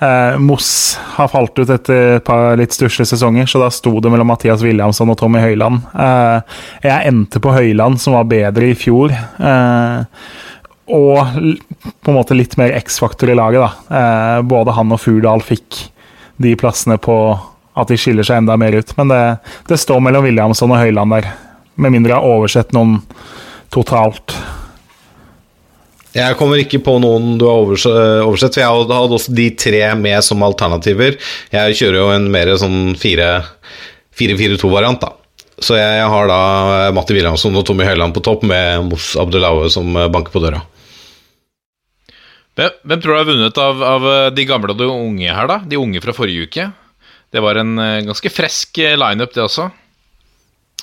[0.00, 4.12] eh, Moss har falt ut etter et par litt stusslige sesonger, så da sto det
[4.12, 5.84] mellom Mathias Williamson og Tommy Høiland.
[5.94, 9.12] Eh, jeg endte på Høiland, som var bedre i fjor.
[9.12, 9.98] Eh,
[10.88, 11.18] og
[12.00, 13.98] på en måte litt mer X-faktor i laget, da.
[14.00, 15.84] Eh, både han og Furdal fikk
[16.38, 17.18] de plassene på
[17.78, 18.94] at de skiller seg enda mer ut.
[18.98, 19.22] Men det,
[19.68, 21.28] det står mellom Williamson og Høiland der.
[21.78, 22.98] Med mindre jeg har oversett noen
[23.74, 24.34] totalt.
[26.16, 30.24] Jeg kommer ikke på noen du har oversett, for jeg hadde også de tre med
[30.24, 31.18] som alternativer.
[31.52, 35.12] Jeg kjører jo en mer sånn 4-4-2-variant, da.
[35.58, 36.40] Så jeg har da
[36.94, 40.64] Matti Williamson og Tommy Høiland på topp, med Moss Abdelaue som banker på døra.
[42.58, 45.46] Hvem, hvem tror du har vunnet av, av eh, de gamle og de unge her,
[45.46, 45.60] da?
[45.62, 46.64] De unge fra forrige uke.
[47.30, 49.68] Det var en eh, ganske frisk eh, lineup, det også.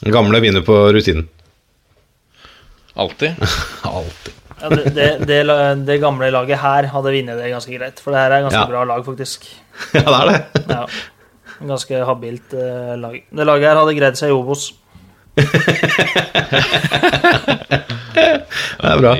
[0.07, 1.27] Gamle vinner på rutinen.
[2.95, 3.43] Alltid.
[3.91, 4.44] Alltid.
[4.65, 5.39] Ja, det, det, det,
[5.85, 8.69] det gamle laget her hadde vunnet det ganske greit, for det her er ganske Ja.
[8.71, 9.45] bra lag, faktisk.
[9.93, 10.65] Ja, det er det.
[10.73, 10.85] Ja.
[11.69, 13.19] Ganske habilt eh, lag.
[13.29, 14.65] Det laget her hadde greid seg i Obos.
[18.15, 19.13] Det er bra.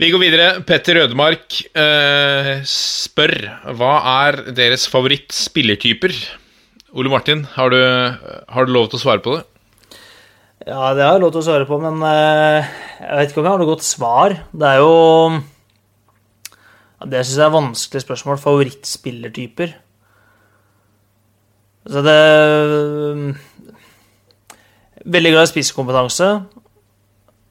[0.00, 0.46] Vi går videre.
[0.66, 3.34] Petter Rødemark eh, spør
[3.76, 3.90] hva
[4.26, 6.14] er deres favorittspillertyper?
[6.98, 7.78] Ole Martin, har du,
[8.50, 9.44] har du lov til å svare på det?
[10.66, 12.66] Ja, det har jeg lov til å svare på, men eh,
[13.00, 14.34] jeg vet ikke om jeg har noe godt svar.
[14.52, 14.90] Det er jo
[17.08, 18.40] Det syns jeg er vanskelig spørsmål.
[18.42, 19.72] Favorittspillertyper.
[21.88, 22.18] Så det
[25.00, 26.28] Veldig glad i spisskompetanse.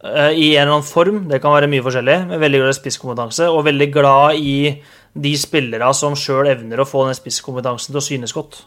[0.05, 1.23] eh, I en eller annen form.
[1.27, 2.19] Det kan være mye forskjellig.
[2.29, 4.83] Men veldig glad i spisskompetanse, og veldig glad i
[5.17, 8.61] de spillere som sjøl evner å få den spisskompetansen til å synes godt.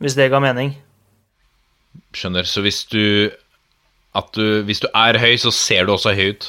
[0.00, 0.72] Hvis det ga mening.
[2.16, 2.48] Skjønner.
[2.48, 3.02] Så hvis du
[4.16, 6.48] at du, Hvis du er høy, så ser du også høy ut.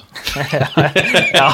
[1.39, 1.47] ja.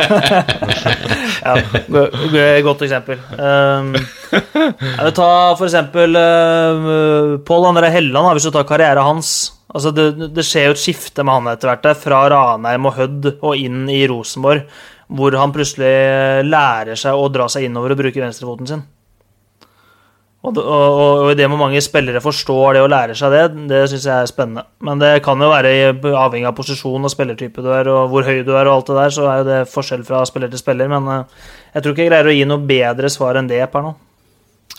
[1.41, 1.55] ja.
[1.89, 3.21] Det er et Godt eksempel.
[3.33, 3.95] Um,
[4.29, 9.33] jeg vil ta for eksempel uh, Pål André Helland, hvis du tar karrieren hans.
[9.73, 13.29] Altså det, det skjer jo et skifte med han etter hvert, fra Ranheim og Hødd
[13.33, 14.67] og inn i Rosenborg,
[15.09, 18.85] hvor han plutselig lærer seg å dra seg innover og bruke venstrefoten sin.
[20.43, 24.07] Og, og, og, det med mange spillere forstår det og lærer seg det, det syns
[24.09, 24.65] jeg er spennende.
[24.83, 28.41] Men det kan jo være avhengig av posisjon og spillertype du er, og hvor høy
[28.43, 30.89] du er, og alt det der, så er jo det forskjell fra spiller til spiller.
[30.91, 31.45] Men eh,
[31.77, 33.93] jeg tror ikke jeg greier å gi noe bedre svar enn det per nå.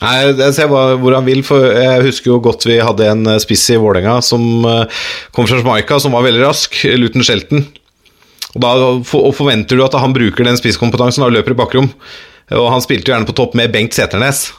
[0.03, 3.41] Nei, Jeg ser hvor han vil, for jeg husker jo godt vi hadde en eh,
[3.41, 7.65] spiss i Vålerenga som eh, kom fra Jamaica, som var veldig rask, Luton Shelton.
[8.53, 11.89] Og da og forventer du at han bruker den spisskompetansen og løper i bakrom.
[12.53, 14.51] Og han spilte jo gjerne på topp med Bengt Seternes,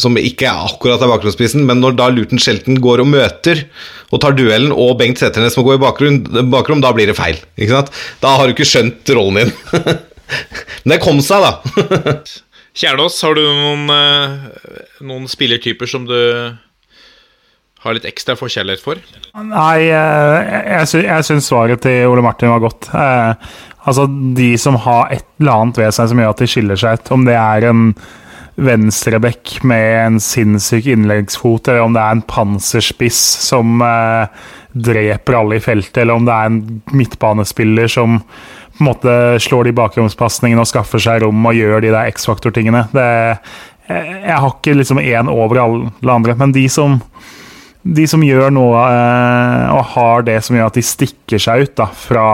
[0.00, 3.64] som ikke er akkurat er bakgrunnsspissen, men når da Luton Shelton går og møter
[4.10, 7.38] og tar duellen, og Bengt Seternes må gå i bakrom, da blir det feil.
[7.54, 7.94] Ikke sant?
[8.22, 9.54] Da har du ikke skjønt rollen din.
[10.84, 12.18] men det kom seg, da.
[12.78, 16.18] Kjernås, har du noen, eh, noen spillertyper som du
[17.84, 18.98] har litt ekstra forkjærlighet for?
[19.36, 22.90] Nei, eh, jeg, jeg, sy jeg syns svaret til Ole Martin var godt.
[22.90, 23.54] Eh,
[23.86, 26.98] altså, de som har et eller annet ved seg som gjør at de skiller seg
[26.98, 27.86] ut, om det er en
[28.54, 34.44] venstreback med en sinnssyk innleggsfot, eller om det er en panserspiss som eh,
[34.74, 36.60] dreper alle i feltet, eller om det er en
[36.94, 38.20] midtbanespiller som
[38.74, 42.88] på en måte slår de bakromspasningene og skaffer seg rom og gjør de der X-faktor-tingene.
[42.90, 43.38] Jeg
[43.88, 47.00] jeg har ikke liksom én over alle andre, men de som
[47.84, 51.74] de som gjør noe eh, og har det som gjør at de stikker seg ut
[51.76, 52.28] da, fra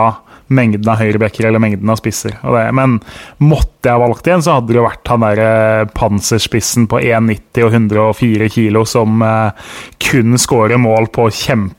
[0.51, 2.37] mengden av høyrebacker eller mengden av spisser.
[2.75, 2.99] Men
[3.43, 7.67] måtte jeg valgt igjen, så hadde det jo vært han der eh, panserspissen på 1,90
[7.67, 9.69] og 104 kilo som eh,
[10.03, 11.77] kun skårer mål på å kjempe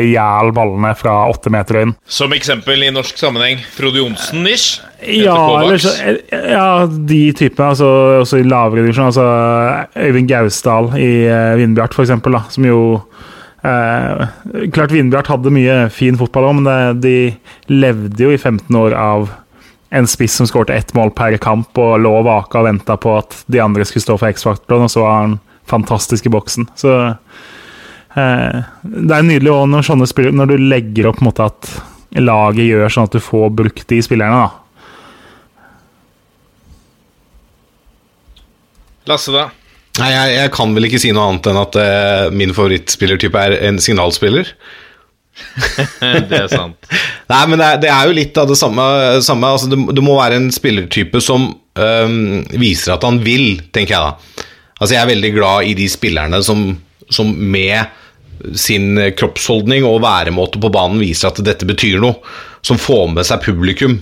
[0.00, 1.96] i hjel ballene fra åtte meter inn.
[2.08, 4.80] Som eksempel i norsk sammenheng Frode Johnsen-ish?
[5.00, 5.36] Ja,
[5.80, 5.92] så,
[6.28, 7.72] ja, de typene.
[7.72, 7.88] Altså,
[8.20, 9.08] også i lavere divisjon.
[9.08, 9.26] Altså,
[9.96, 11.12] Øyvind Gausdal i
[11.60, 12.80] Vindbjart, for eksempel, da, som jo
[13.66, 14.24] eh,
[14.74, 18.96] Klart Vindbjart hadde mye fin fotball òg, men det, de levde jo i 15 år
[18.96, 19.30] av
[19.90, 23.40] en spiss som skårte ett mål per kamp og lå vaka og venta på at
[23.50, 25.38] de andre skulle stå for X-faktoren, og så var han
[25.70, 26.68] fantastisk i boksen.
[26.78, 26.94] Så
[28.14, 31.70] eh, det er nydelig også når sånne spillere Når du legger opp måte at
[32.18, 34.50] laget gjør sånn at du får brukt de spillerne, da.
[39.10, 39.48] Lasse, da?
[39.98, 43.56] Nei, jeg, jeg kan vel ikke si noe annet enn at uh, min favorittspillertype er
[43.68, 44.52] en signalspiller.
[46.30, 46.76] det er sant.
[47.32, 48.84] Nei, men det er, det er jo litt av det samme.
[49.24, 52.20] samme altså det, det må være en spillertype som um,
[52.54, 54.46] viser at han vil, tenker jeg da.
[54.80, 56.70] Altså Jeg er veldig glad i de spillerne som,
[57.12, 57.98] som med
[58.56, 62.16] sin kroppsholdning og væremåte på banen viser at dette betyr noe.
[62.64, 63.98] Som får med seg publikum.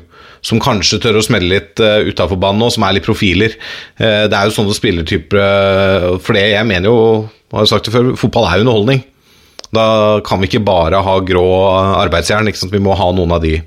[0.49, 3.55] Som kanskje tør å smelle litt uh, utafor banen nå, som er litt profiler.
[4.01, 6.99] Uh, det er jo sånne spillertyper uh, For det jeg mener jo,
[7.53, 9.05] har jeg sagt det før, fotball er jo underholdning.
[9.75, 11.45] Da kan vi ikke bare ha grå
[12.01, 13.59] arbeidsjern, vi må ha noen av de,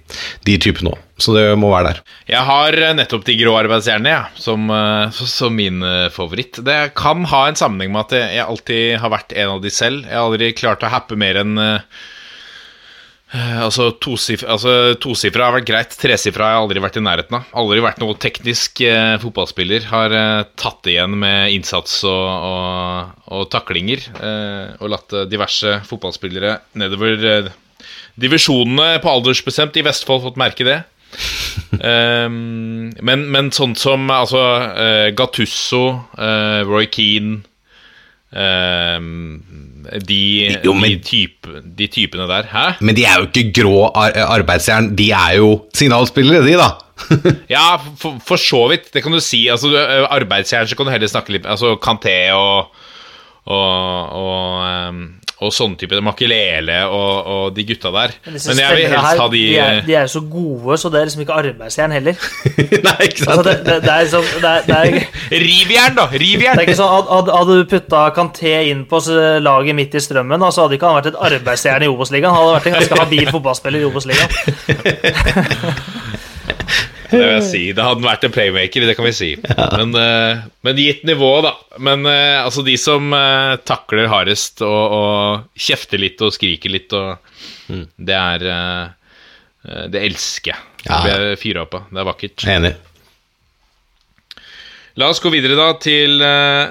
[0.48, 1.02] de typene òg.
[1.22, 2.00] Så det må være der.
[2.32, 6.58] Jeg har eh, nettopp de grå arbeidsjernene ja, som, eh, som min eh, favoritt.
[6.66, 10.08] Det kan ha en sammenheng med at jeg- alltid har vært en av de selv.
[10.08, 11.86] Jeg har aldri klart å happe mer enn eh, eh,
[13.32, 17.46] Altså tosifra altså, to har vært greit, tresifra har jeg aldri vært i nærheten av.
[17.62, 19.86] Aldri vært noen teknisk eh, fotballspiller.
[19.88, 24.04] Har eh, tatt igjen med innsats og, og, og taklinger.
[24.20, 27.52] Eh, og latt eh, diverse fotballspillere nedover eh,
[28.20, 30.82] divisjonene på aldersbestemt i Vestfold fått merke det.
[31.80, 34.44] um, men, men sånn som altså
[34.76, 35.86] eh, Gattusso,
[36.20, 37.42] eh, Roy Keane
[38.36, 39.40] ehm,
[40.08, 42.44] de, Jo, men- de, type, de typene der.
[42.52, 42.66] Hæ?
[42.82, 46.70] Men de er jo ikke grå ar arbeidsjern, de er jo signalspillere, de, da.
[47.50, 48.92] Ja, for, for så vidt.
[48.94, 49.48] Det kan du si.
[49.50, 49.72] Altså,
[50.10, 52.70] Arbeidsjern så kan du heller snakke litt Altså Kanté og
[53.42, 55.00] og, og, ehm,
[55.42, 58.14] og sånne type Makelele og, og de gutta der.
[58.28, 60.78] Men Men jeg vil helst her, ha de de, er, de er jo så gode,
[60.78, 62.16] så det er liksom ikke arbeidsjern heller.
[62.88, 64.86] Nei, ikke Altså, det, det, det er liksom det er, det er,
[65.42, 66.06] Rivjern, da!
[66.12, 66.22] det
[66.52, 69.02] er ikke sånn, hadde, hadde- du putta Kanté inn på
[69.42, 72.32] laget midt i strømmen, så hadde ikke han vært et arbeidsjern i Obos-ligaen.
[72.32, 74.30] Han hadde vært en ganske habil fotballspiller i Obos-ligaen.
[77.12, 77.62] Det vil jeg si.
[77.76, 79.32] Det hadde vært en playmaker, det kan vi si.
[79.76, 81.54] Men, eh, men gitt nivå, da.
[81.84, 86.96] Men eh, altså de som eh, takler hardest og, og kjefter litt og skriker litt
[86.98, 87.18] og
[87.96, 88.48] Det er
[89.92, 90.64] Det elsker jeg.
[90.86, 91.84] Det blir jeg fyra opp av.
[91.92, 92.48] Det er vakkert.
[92.56, 92.72] Enig.
[95.00, 96.18] La oss gå videre da til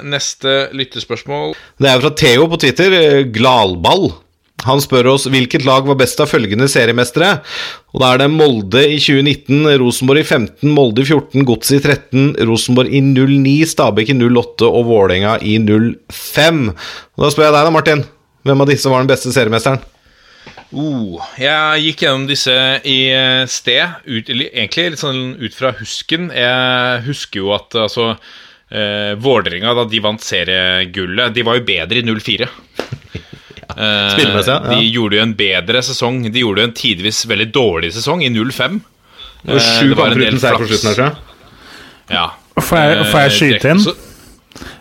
[0.05, 1.55] neste lyttespørsmål.
[1.81, 2.99] Det er fra Theo på Twitter,
[3.33, 4.11] Gladball.
[4.67, 7.39] Han spør oss hvilket lag var best av følgende seriemestere.
[7.95, 11.95] Og Da er det Molde i 2019, Rosenborg i 15, Molde i 14, Godset i
[11.95, 16.67] 13, Rosenborg i 09, Stabæk i 08 og Vålerenga i 05.
[17.17, 18.05] Og Da spør jeg deg da, Martin.
[18.45, 19.81] Hvem av disse var den beste seriemesteren?
[20.71, 22.55] Oh, jeg gikk gjennom disse
[22.87, 26.29] i eh, sted, ut, egentlig litt sånn ut fra husken.
[26.31, 32.01] Jeg husker jo at altså eh, Vålerenga, da de vant seriegullet, de var jo bedre
[32.01, 32.49] i 04.
[33.77, 34.61] Eh, Spillemessig, ja.
[34.75, 36.23] De gjorde jo en bedre sesong.
[36.33, 38.81] De gjorde jo en tidvis veldig dårlig sesong i 05.
[39.43, 41.17] Det var Eh, sju det var en kamper del uten seier på slutten kanskje?
[42.11, 42.27] Ja.
[42.61, 43.85] Får jeg, får jeg Eh, skyte inn?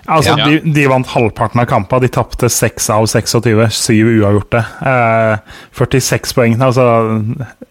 [0.09, 0.45] Altså, Ja.
[0.49, 2.01] de, de vant halvparten av kampene.
[2.01, 4.63] De tapte 6 av 26, 7 uavgjorte.
[4.81, 5.37] Eh,
[5.77, 6.55] 46 poeng.
[6.65, 6.85] Altså,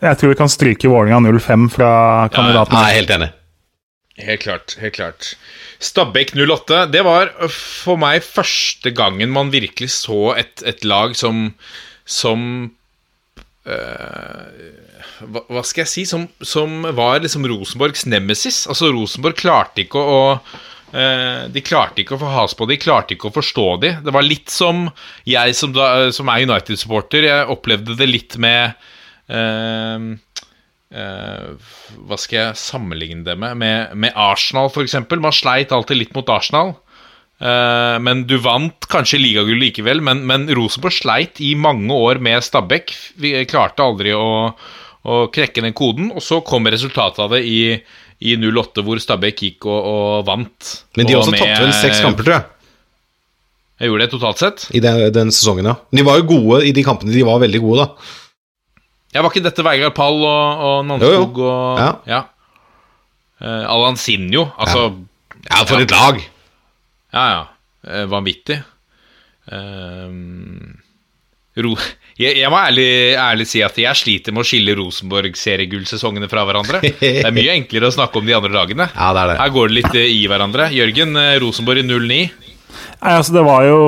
[0.00, 2.78] jeg tror vi kan stryke Vålerenga 05 fra kandidaten.
[2.78, 3.30] Nei, helt enig.
[4.18, 4.76] Helt klart.
[4.80, 5.34] helt klart
[5.79, 11.53] Stabæk 08, det var for meg første gangen man virkelig så et, et lag som
[12.09, 12.72] Som
[13.68, 14.89] øh,
[15.29, 16.05] hva, hva skal jeg si?
[16.09, 18.64] Som, som var liksom Rosenborgs nemesis.
[18.70, 23.14] Altså, Rosenborg klarte ikke å øh, de klarte ikke å få has på de klarte
[23.14, 23.93] ikke å forstå de.
[24.07, 24.87] Det var litt som
[25.29, 28.72] jeg som, da, som er United-supporter, jeg opplevde det litt med
[29.29, 30.09] eh,
[30.91, 33.57] Hva skal jeg sammenligne det med?
[33.61, 34.95] Med, med Arsenal, f.eks.
[35.20, 36.74] Man sleit alltid litt mot Arsenal.
[37.39, 42.43] Eh, men du vant kanskje ligagull likevel, men, men Rosenborg sleit i mange år med
[42.43, 42.95] Stabæk.
[43.22, 44.26] Vi klarte aldri å,
[45.07, 47.61] å krekke den koden, og så kom resultatet av det i,
[48.26, 50.72] i 08, hvor Stabæk gikk og, og vant.
[50.99, 52.55] Men de Og også med- tapte vel seks kamper, tror jeg.
[53.78, 54.64] Jeg gjorde det totalt sett.
[54.74, 55.76] I den, den sesongen, ja.
[55.95, 57.12] De var jo gode i de kampene.
[57.14, 58.09] De var veldig gode, da.
[59.14, 61.92] Ja, Var ikke dette Vegard Pall og, og Nanskog og Ja.
[62.09, 62.22] ja.
[63.38, 64.88] Uh, Alan Sinjo, altså
[65.46, 66.18] Ja, for et lag!
[67.14, 67.42] Ja, ja.
[67.86, 68.59] Uh, vanvittig.
[69.48, 70.11] Uh,
[71.62, 71.72] ro
[72.20, 72.88] jeg, jeg må ærlig,
[73.18, 76.82] ærlig si at jeg sliter med å skille Rosenborg-seriegullsesongene fra hverandre.
[76.82, 78.88] Det er mye enklere å snakke om de andre lagene.
[78.98, 79.38] Ja, det er det.
[79.44, 80.68] Her går det litt eh, i hverandre.
[80.74, 82.20] Jørgen, eh, Rosenborg i 09.
[82.99, 83.79] Nei, altså, det var jo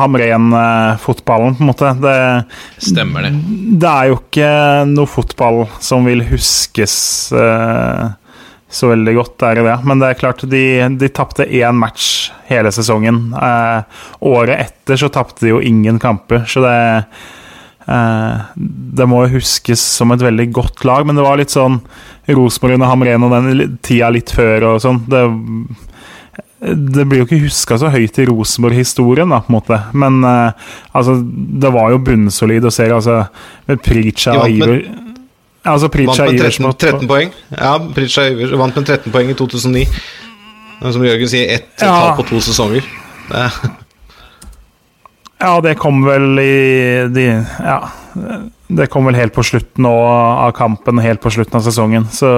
[0.00, 1.92] Hamren-fotballen, på en måte.
[2.02, 2.16] Det,
[2.90, 3.32] Stemmer det.
[3.80, 4.50] det er jo ikke
[4.90, 6.96] noe fotball som vil huskes
[7.32, 8.12] uh,
[8.74, 9.76] så veldig godt, det er det.
[9.88, 10.64] Men det er klart, de,
[11.00, 13.30] de tapte én match hele sesongen.
[13.32, 13.86] Uh,
[14.28, 16.76] året etter så tapte de jo ingen kamper, så det
[17.88, 21.80] uh, Det må jo huskes som et veldig godt lag, men det var litt sånn
[22.28, 25.02] Rosenborg under Hamren og den tida litt før og sånn.
[25.08, 25.24] Det
[26.64, 29.78] det blir jo ikke huska så høyt i Rosenborg-historien, da, på en måte.
[29.92, 32.88] Men uh, altså, det var jo bunnsolid å se.
[32.94, 33.18] Altså,
[33.68, 34.84] med Pritcha og vant Iver
[35.64, 37.30] Altså, Vant og med 13, med 13 poeng.
[37.56, 39.86] Ja, Pritcha Ivers vant med 13 poeng i 2009.
[40.92, 41.94] Som Jørgen sier, ett Ja.
[41.94, 42.84] tall på to sesonger.
[45.40, 47.80] Ja, det kom vel i de, Ja.
[48.68, 52.08] Det kom vel helt på slutten nå av kampen, helt på slutten av sesongen.
[52.12, 52.28] Så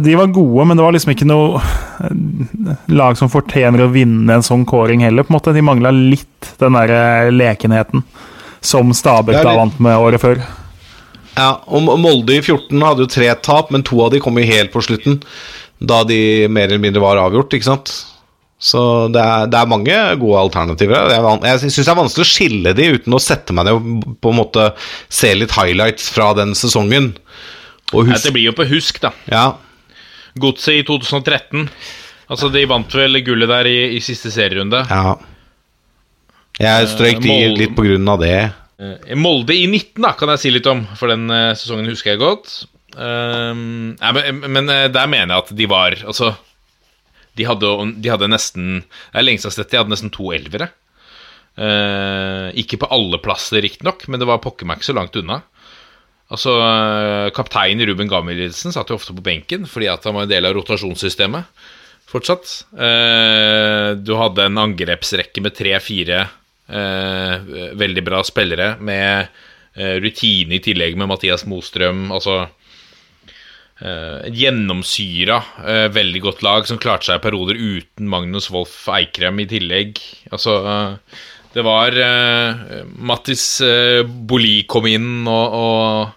[0.00, 4.38] de var gode, men det var liksom ikke noe eh, lag som fortjener å vinne
[4.38, 5.52] en sånn kåring heller, på en måte.
[5.56, 8.04] De mangla litt den der eh, lekenheten
[8.64, 10.40] som Stabæk da vant med året før.
[11.36, 14.48] ja, og Molde i 14 hadde jo tre tap, men to av de kom jo
[14.48, 15.20] helt på slutten.
[15.78, 17.92] Da de mer eller mindre var avgjort, ikke sant.
[18.56, 18.80] Så
[19.12, 21.10] det er, det er mange gode alternativer.
[21.12, 23.76] er van- Jeg syns det er vanskelig å skille de uten å sette meg ned
[23.76, 24.70] og på en måte
[25.12, 27.12] se litt highlights fra den sesongen.
[27.92, 29.12] Og husk, Det blir jo på husk, da.
[29.30, 29.44] ja,
[30.42, 31.68] Godset i 2013.
[32.28, 34.84] Altså, De vant vel gullet der i, i siste serierunde.
[34.90, 35.16] ja.
[36.56, 38.36] Jeg strøyk de Molde- litt på grunn av det.
[38.80, 42.14] Eh, Molde i 19 da, kan jeg si litt om, for den eh, sesongen husker
[42.14, 42.54] jeg godt.
[42.96, 46.30] Um, nei, men, men eh, der mener jeg at de var Altså,
[47.36, 47.68] de hadde,
[48.00, 50.70] de hadde nesten Det er lenge siden jeg har sett de hadde nesten to elvere.
[51.60, 55.42] Uh, ikke på alle plasser, riktignok, men det var pokker meg ikke så langt unna.
[56.26, 56.52] Altså,
[57.36, 60.56] Kapteinen Ruben Gammelsen satt jo ofte på benken fordi at han var en del av
[60.56, 61.46] rotasjonssystemet
[62.10, 62.52] fortsatt.
[62.78, 66.20] Eh, du hadde en angrepsrekke med tre-fire
[66.68, 67.48] eh,
[67.78, 69.26] veldig bra spillere, med
[69.74, 72.08] eh, rutine i tillegg med Mathias Mostrøm.
[72.14, 72.46] Altså
[73.76, 75.34] et gjennomsyra,
[75.92, 80.00] veldig godt lag som klarte seg i perioder uten Magnus Wolff Eikrem i tillegg.
[80.32, 80.54] Altså
[81.56, 86.15] det var uh, Mattis uh, Boli kom inn og, og,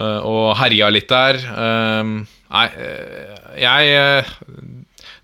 [0.00, 1.36] og herja litt der.
[1.36, 2.12] Eh,
[2.52, 4.32] nei, eh, jeg eh,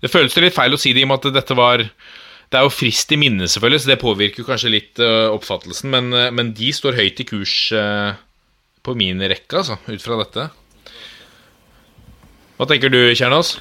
[0.01, 2.65] Det føles litt feil å si det i og med at dette var Det er
[2.65, 6.53] jo frist i minnet, selvfølgelig, så det påvirker kanskje litt eh, oppfattelsen, men, eh, men
[6.57, 8.13] de står høyt i kurs eh,
[8.81, 10.47] på min rekke, altså, ut fra dette.
[12.57, 13.59] Hva tenker du, Kjernås?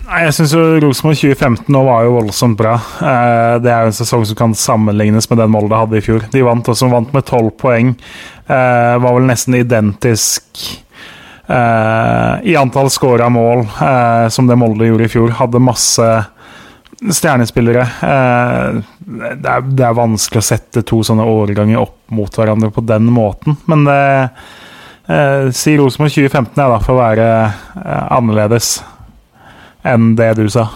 [0.00, 2.74] Jeg syns Rosenborg 2015 nå var jo voldsomt bra.
[3.04, 6.24] Eh, det er jo en sesong som kan sammenlignes med den Molde hadde i fjor.
[6.32, 7.92] De vant også vant med tolv poeng.
[8.48, 10.64] Eh, var vel nesten identisk
[11.46, 13.66] eh, i antall scora mål
[14.32, 15.34] som det Molde gjorde i fjor.
[15.38, 16.08] Hadde masse
[17.00, 17.84] stjernespillere.
[18.00, 23.08] Det, er, det er vanskelig å sette to sånne årganger opp mot hverandre på den
[23.14, 24.00] måten, men det
[25.56, 27.24] Si Rosenborg 2015 er da for å være
[28.14, 28.76] annerledes
[29.86, 30.68] enn det du sa.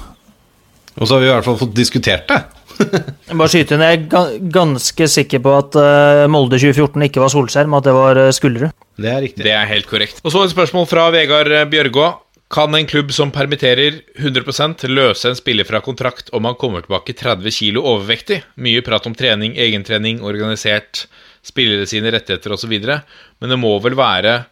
[0.95, 2.43] Og så har vi i hvert fall fått diskutert det.
[3.29, 7.31] Jeg Bare skyte inn, jeg er ganske sikker på at eh, Molde 2014 ikke var
[7.31, 8.75] Solskjerm, at det var uh, Skullerud.
[8.99, 9.45] Det er riktig.
[9.47, 10.19] Det er helt korrekt.
[10.27, 12.09] Og så et spørsmål fra Vegard eh, Bjørgå.
[12.55, 17.17] Kan en klubb som permitterer 100% løse en spiller fra kontrakt om han kommer tilbake
[17.17, 18.43] 30 kilo overvektig?
[18.63, 21.07] Mye prat om trening, egentrening, organisert,
[21.47, 22.75] spillere sine rettigheter osv.
[22.85, 24.45] Men det må vel være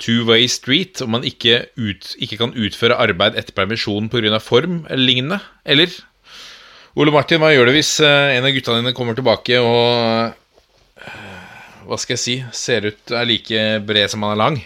[0.00, 4.40] two-way street om man ikke, ut, ikke kan utføre arbeid etter permisjon pga.
[4.40, 5.40] form eller lignende?
[5.64, 5.92] Eller?
[6.96, 10.32] Ole Martin, hva gjør du hvis eh, en av gutta dine kommer tilbake og
[11.00, 11.30] eh,
[11.88, 12.36] Hva skal jeg si?
[12.52, 14.60] Ser ut er like bred som han er lang?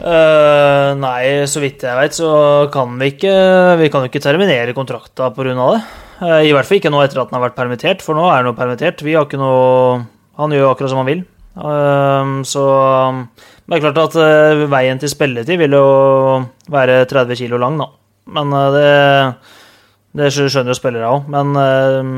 [0.00, 2.30] Uh, nei, så vidt jeg veit, så
[2.72, 3.32] kan vi ikke
[3.82, 5.52] Vi kan jo ikke terminere kontrakta pga.
[5.52, 5.82] det.
[6.20, 8.40] Uh, I hvert fall ikke nå etter at han har vært permittert, for nå er
[8.40, 9.04] han jo permittert.
[9.04, 10.00] Vi har ikke noe
[10.40, 11.22] Han gjør akkurat som han vil.
[11.60, 12.66] Eh, så
[13.70, 15.86] det er klart at eh, veien til spilletid vil jo
[16.72, 17.86] være 30 kilo lang, da.
[18.34, 18.92] Men eh, det,
[20.18, 21.28] det skjønner jo spillere òg.
[21.30, 22.14] Men eh,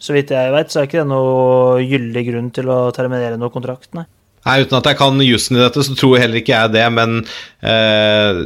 [0.00, 3.52] så vidt jeg veit, så er ikke det noe gyldig grunn til å terminere noe
[3.54, 4.06] kontrakt, nei.
[4.48, 7.18] Nei, Uten at jeg kan jussen i dette, så tror heller ikke jeg det, men
[7.60, 8.40] eh,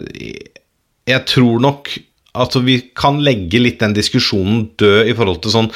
[1.07, 1.93] jeg tror nok
[2.35, 5.71] at vi kan legge litt den diskusjonen død i forhold til sånn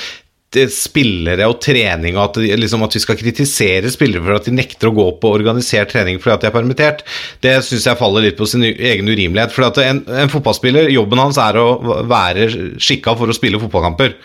[0.73, 4.89] spillere og trening, og at, liksom, at vi skal kritisere spillere for at de nekter
[4.89, 7.05] å gå på organisert trening fordi at de er permittert,
[7.45, 9.53] det syns jeg faller litt på sin egen urimelighet.
[9.53, 11.69] For en, en fotballspiller, jobben hans er å
[12.09, 12.49] være
[12.81, 14.17] skikka for å spille fotballkamper.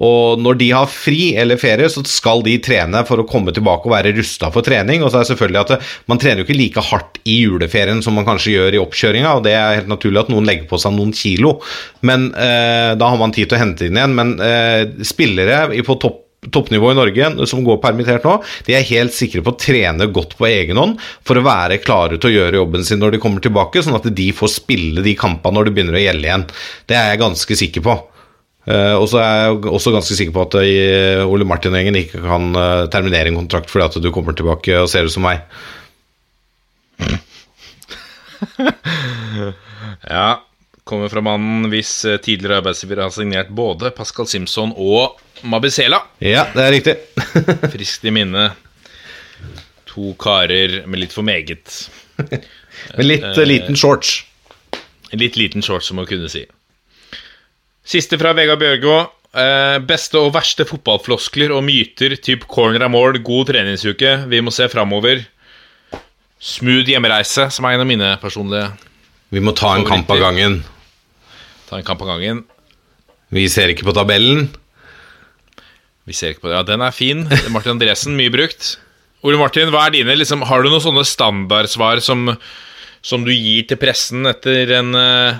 [0.00, 3.88] Og når de har fri eller ferie, så skal de trene for å komme tilbake
[3.88, 5.04] og være rusta for trening.
[5.04, 5.80] Og så er det selvfølgelig at det,
[6.10, 9.44] Man trener jo ikke like hardt i juleferien som man kanskje gjør i oppkjøringa, og
[9.44, 11.58] det er helt naturlig at noen legger på seg noen kilo,
[12.06, 14.16] men eh, da har man tid til å hente inn igjen.
[14.16, 19.12] Men eh, spillere på topp toppnivå i Norge som går permittert nå, de er helt
[19.12, 20.94] sikre på å trene godt på egen hånd
[21.26, 24.08] for å være klare til å gjøre jobben sin når de kommer tilbake, sånn at
[24.08, 26.46] de får spille de kampene når det begynner å gjelde igjen.
[26.88, 27.98] Det er jeg ganske sikker på.
[28.70, 32.50] Eh, og så er jeg også ganske sikker på at eh, Ole Martin-gjengen ikke kan
[32.54, 35.42] eh, terminere en kontrakt fordi at du kommer tilbake og ser ut som meg.
[40.00, 40.40] Ja,
[40.88, 41.90] kommer fra mannen hvis
[42.24, 46.00] tidligere arbeidsgiver har signert både Pascal Simpson og Mabisela.
[46.24, 46.94] Ja, det er riktig.
[47.74, 48.46] Friskt i minne.
[49.92, 51.68] To karer med litt for meget.
[52.96, 54.22] Med litt uh, liten shorts.
[55.12, 56.46] Litt liten shorts, som man kunne si.
[57.90, 58.98] Siste fra Vegard Bjørgå.
[59.30, 64.52] Eh, beste og verste fotballfloskler og myter typ corner er mål, god treningsuke, vi må
[64.54, 65.24] se framover.
[66.40, 68.70] Smooth hjemreise, som er en av mine personlige
[69.30, 70.60] Vi må ta en kamp av gangen.
[71.68, 72.44] Ta en kamp av gangen.
[73.30, 74.48] Vi ser ikke på tabellen.
[76.06, 76.56] Vi ser ikke på det.
[76.56, 77.26] Ja, den er fin.
[77.54, 78.76] Martin Andresen, mye brukt.
[79.26, 80.16] Ole Martin, hva er dine?
[80.18, 82.32] Liksom, har du noen sånne standardsvar som,
[83.02, 85.38] som du gir til pressen etter en eh,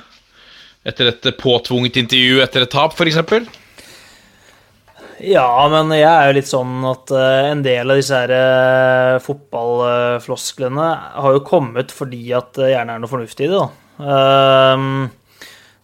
[0.87, 3.18] Etter et påtvunget intervju etter et tap, f.eks.?
[5.20, 9.18] Ja, men jeg er jo litt sånn at eh, en del av disse her eh,
[9.20, 10.87] fotballflosklene
[11.20, 13.68] har jo kommet fordi at det gjerne er noe fornuftig i det, da.
[14.01, 15.11] Ehm,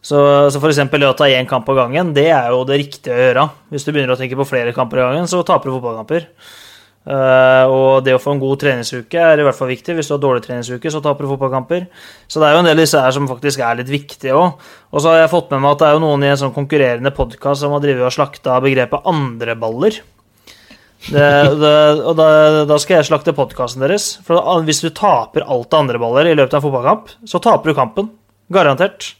[0.00, 0.18] så,
[0.54, 3.46] så det å ta én kamp av gangen, det er jo det riktige å gjøre.
[3.74, 6.30] Hvis du begynner å tenke på flere kamper av gangen, så taper du fotballkamper.
[7.06, 9.94] Eh, og det å få en god treningsuke er i hvert fall viktig.
[9.94, 11.86] Hvis du har dårlig treningsuke, så taper du fotballkamper.
[12.26, 14.66] Så det er jo en del av disse her som faktisk er litt viktige òg.
[14.90, 16.54] Og så har jeg fått med meg at det er jo noen i en sånn
[16.56, 20.00] konkurrerende podkast som har drevet og slakta begrepet andreballer.
[21.06, 21.28] Det,
[21.60, 22.26] det, og da,
[22.66, 24.08] da skal jeg slakte podkasten deres.
[24.26, 27.78] For hvis du taper alt av andreballer i løpet av en fotballkamp, så taper du
[27.78, 28.10] kampen.
[28.50, 29.12] Garantert.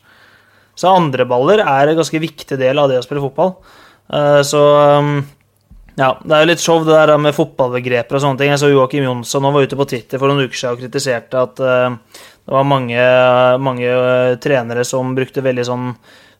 [0.76, 3.55] Så andreballer er en ganske viktig del av det å spille fotball.
[4.11, 4.61] Uh, Så
[4.99, 5.20] um,
[5.97, 8.53] ja, det er jo litt show det der med fotballbegreper og sånne ting.
[8.53, 11.40] Jeg så Joakim Jonsson han var ute på Twitter for noen uker siden og kritiserte
[11.40, 13.09] at uh, det var mange,
[13.64, 15.90] mange uh, trenere som brukte veldig sånn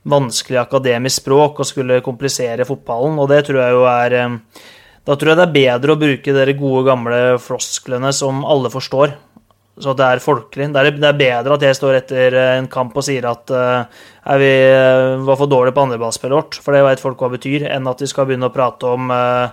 [0.07, 4.37] vanskelig akademisk språk og skulle komplisere fotballen, og det tror jeg jo er eh,
[5.07, 9.13] Da tror jeg det er bedre å bruke de gode, gamle flosklene som alle forstår.
[9.77, 10.71] Så det er folkelig.
[10.73, 13.53] Det er, det er bedre at jeg står etter eh, en kamp og sier at
[13.53, 17.29] uh, er vi eh, var for dårlige på andreballspillet vårt, for det vet folk hva
[17.35, 19.53] betyr, enn at vi skal begynne å prate om uh,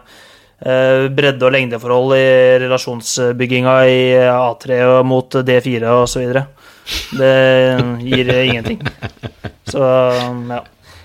[0.64, 2.24] uh, bredde- og lengdeforhold i
[2.64, 4.02] relasjonsbygginga i
[4.32, 6.40] A3 og mot D4 osv.
[7.20, 7.36] Det
[8.08, 8.80] gir ingenting.
[9.68, 10.64] Så ja.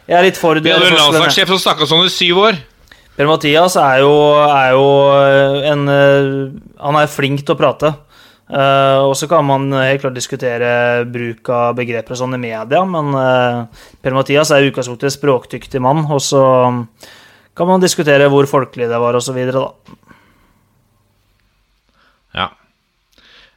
[0.08, 2.66] Jeg er litt for Vi hadde en landslagssjef som snakka sånn i syv år.
[3.18, 4.12] Per-Mathias er jo,
[4.46, 4.84] er jo
[5.66, 7.90] en Han er flink til å prate.
[8.48, 12.80] Eh, og så kan man helt klart diskutere bruk av begreper og sånn i media,
[12.88, 16.42] men uh, Per-Mathias er i utgangspunktet språkdyktig mann, og så
[17.58, 19.66] kan man diskutere hvor folkelig det var, og så videre.
[22.38, 22.48] Ja.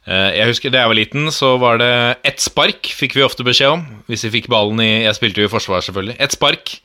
[0.04, 1.92] Uh, Jeg husker Da jeg var liten, så var det
[2.28, 3.86] ett spark fikk vi ofte beskjed om.
[4.10, 6.18] Hvis vi fikk ballen i Jeg spilte jo i forsvar, selvfølgelig.
[6.20, 6.76] Ett spark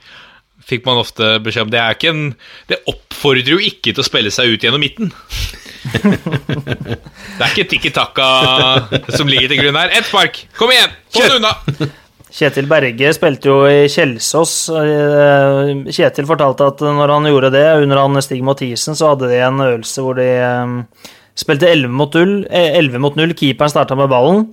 [0.68, 1.74] fikk man ofte beskjed om.
[1.74, 2.36] Det en
[2.70, 5.12] Det oppfordrer jo ikke til å spille seg ut gjennom midten.
[5.94, 8.28] Det er ikke tikki takka
[9.16, 9.94] som ligger til grunn her.
[9.98, 10.40] Ett spark!
[10.58, 10.94] Kom igjen!
[11.14, 11.54] Få det unna!
[12.38, 14.56] Kjetil Berge spilte jo i Kjelsås.
[14.76, 19.40] Eh, Kjetil fortalte at når han gjorde det under han Stig Mathisen, så hadde de
[19.46, 22.36] en øvelse hvor de eh, spilte 11 mot 0.
[22.52, 23.34] eh, 11 mot 0.
[23.40, 24.50] Keeperen starta med ballen.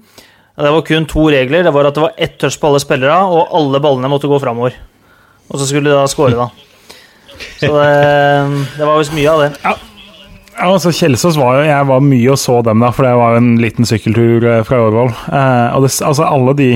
[0.55, 1.65] Det var kun to regler.
[1.67, 4.39] Det var at det var ett touch på alle spillere, og alle ballene måtte gå
[4.41, 4.77] framover.
[5.51, 6.47] Og så skulle de da score, da.
[7.59, 9.51] Så det, det var visst mye av det.
[9.65, 9.75] Ja,
[10.63, 13.43] altså Kjelsås var jo Jeg var mye og så dem, da, for det var jo
[13.43, 15.11] en liten sykkeltur eh, fra Årvoll.
[15.11, 16.75] Eh, og det, altså alle de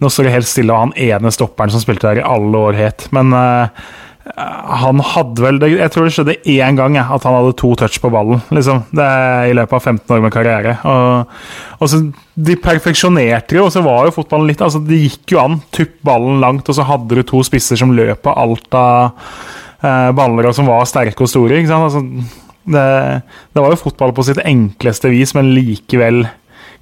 [0.00, 2.78] Nå står det helt stille, og han ene stopperen som spilte der i alle år,
[2.78, 3.84] het Men eh,
[4.30, 7.98] han hadde vel Jeg tror det skjedde én gang ja, at han hadde to touch
[8.00, 8.84] på ballen, liksom.
[8.94, 9.06] Det
[9.50, 10.76] I løpet av 15 år med karriere.
[10.88, 11.38] Og,
[11.80, 12.02] og så
[12.34, 15.58] De perfeksjonerte jo, og så var jo fotballen litt altså Det gikk jo an.
[15.74, 19.24] Tupp ballen langt, og så hadde du to spisser som løp på alt av
[19.82, 21.58] eh, baller, og som var sterke og store.
[21.58, 21.88] ikke sant?
[21.88, 23.22] Altså, det,
[23.54, 26.24] det var jo fotball på sitt enkleste vis, men likevel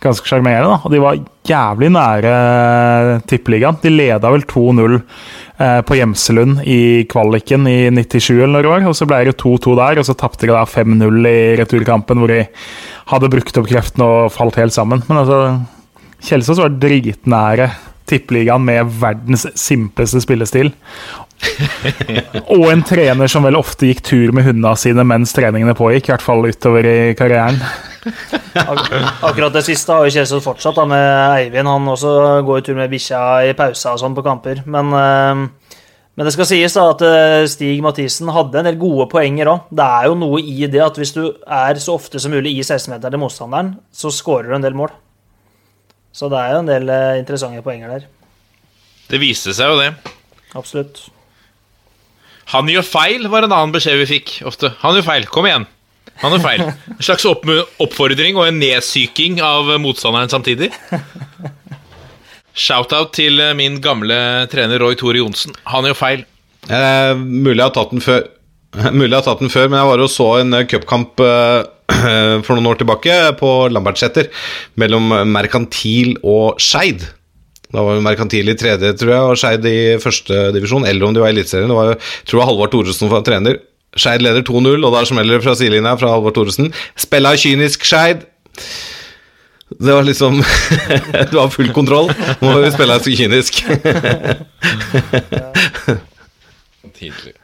[0.03, 0.79] ganske sjarmerende.
[0.85, 1.18] Og de var
[1.49, 2.35] jævlig nære
[3.31, 3.79] tippeligaen.
[3.83, 8.97] De leda vel 2-0 eh, på Gjemselund i kvaliken i 97 eller noe år, og
[8.99, 12.45] så ble det 2-2 der, og så tapte de da 5-0 i returkampen, hvor de
[13.12, 15.03] hadde brukt opp kreftene og falt helt sammen.
[15.09, 15.43] Men altså,
[16.29, 17.70] Kjelsås var dritnære
[18.09, 20.73] tippeligaen med verdens simpleste spillestil.
[22.55, 26.15] og en trener som vel ofte gikk tur med hundene sine mens treningene pågikk, i
[26.15, 27.61] hvert fall utover i karrieren.
[28.59, 28.91] Ak
[29.27, 31.07] akkurat det siste har jo Kjelsås fortsatt da, med
[31.39, 31.71] Eivind.
[31.71, 32.13] Han også
[32.47, 34.63] går tur med bikkja i pausa og sånn på kamper.
[34.67, 35.75] Men, eh,
[36.19, 39.69] men det skal sies da at eh, Stig Mathisen hadde en del gode poenger òg.
[39.71, 42.65] Det er jo noe i det at hvis du er så ofte som mulig i
[42.65, 44.95] 16-meteren til motstanderen, så skårer du en del mål.
[46.19, 48.07] Så det er jo en del eh, interessante poenger der.
[49.09, 49.93] Det viste seg jo det.
[50.59, 51.05] Absolutt.
[52.53, 54.73] Han gjør feil, var en annen beskjed vi fikk ofte.
[54.83, 55.69] Han gjør feil, kom igjen.
[56.25, 56.64] Han gjør feil.
[56.97, 60.73] En slags oppfordring og en nedsyking av motstanderen samtidig.
[62.59, 64.19] Shout-out til min gamle
[64.51, 65.55] trener Roy Tore Johnsen.
[65.71, 66.25] Han gjør feil.
[66.66, 68.27] Eh, mulig jeg har tatt den før.
[68.99, 71.61] Mulig jeg har tatt den før, men jeg var og så en eh, cupkamp eh,
[72.47, 74.28] for noen år tilbake på Lambertseter
[74.80, 77.07] mellom Merkantil og Skeid.
[77.72, 81.20] Da var Merkantil i tredje, tror jeg, og Skeid i første divisjon, eller om de
[81.20, 81.68] var i Eliteserien.
[81.68, 83.59] Det var jeg tror jeg Halvard Thoresen var trener.
[83.99, 86.72] Skeid leder 2-0, og da smeller det fra sidelinja fra Halvard Thoresen.
[86.97, 88.24] Spella kynisk Skeid.
[89.68, 90.43] Det var liksom
[91.30, 92.09] Du har full kontroll.
[92.41, 93.53] Nå må vi spille så kynisk.
[96.99, 97.34] Tidlig.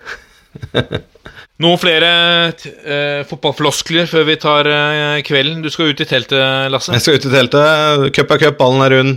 [1.62, 2.08] Noen flere
[2.50, 5.62] uh, fotballfloskler før vi tar uh, kvelden.
[5.62, 6.42] Du skal ut i teltet,
[6.74, 6.94] Lasse.
[6.96, 8.08] Jeg skal ut i teltet.
[8.16, 9.12] Cup er cup, ballen er rund,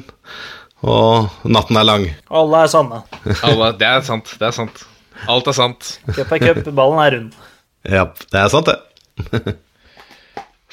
[0.85, 2.09] og natten er lang.
[2.29, 3.01] Alle er sanne.
[3.41, 4.35] Alle, det er sant.
[4.37, 4.83] Det er sant.
[5.25, 5.95] Alt er sant.
[6.11, 7.39] Cup er cup, ballen er rund.
[7.87, 9.57] Ja, det er sant, det.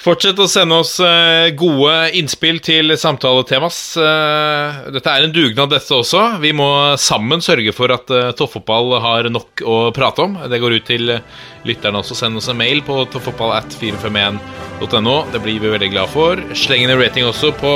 [0.04, 3.96] Fortsett å sende oss eh, gode innspill til samtaletemas.
[3.96, 6.36] Eh, dette er en dugnad, dette også.
[6.42, 8.04] Vi må sammen sørge for at
[8.36, 10.36] tofffotball har nok å prate om.
[10.52, 11.08] Det går ut til
[11.64, 12.14] lytterne også.
[12.18, 15.16] Send oss en mail på tofffotballat451.no.
[15.32, 16.36] Det blir vi veldig glad for.
[16.52, 17.72] Sleng inn en rating også på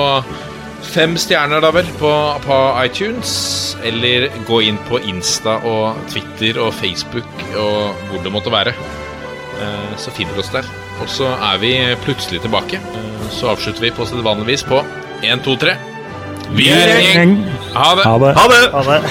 [0.84, 2.12] fem stjerner, da vel, på,
[2.44, 3.32] på iTunes.
[3.88, 8.76] Eller gå inn på Insta og Twitter og Facebook og hvor det måtte være.
[9.58, 10.87] Eh, så finner du oss der.
[11.02, 11.72] Og så er vi
[12.04, 12.80] plutselig tilbake.
[13.30, 14.82] Så avslutter vi på sedvanlig vis på
[15.22, 15.76] 1, 2, 3.
[16.56, 17.34] Vi er en gjeng!
[17.74, 18.04] Ha det!
[18.08, 18.34] Ha det.
[18.38, 18.62] Ha det!
[18.72, 19.02] Ha det.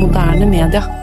[0.00, 1.01] Moderne media.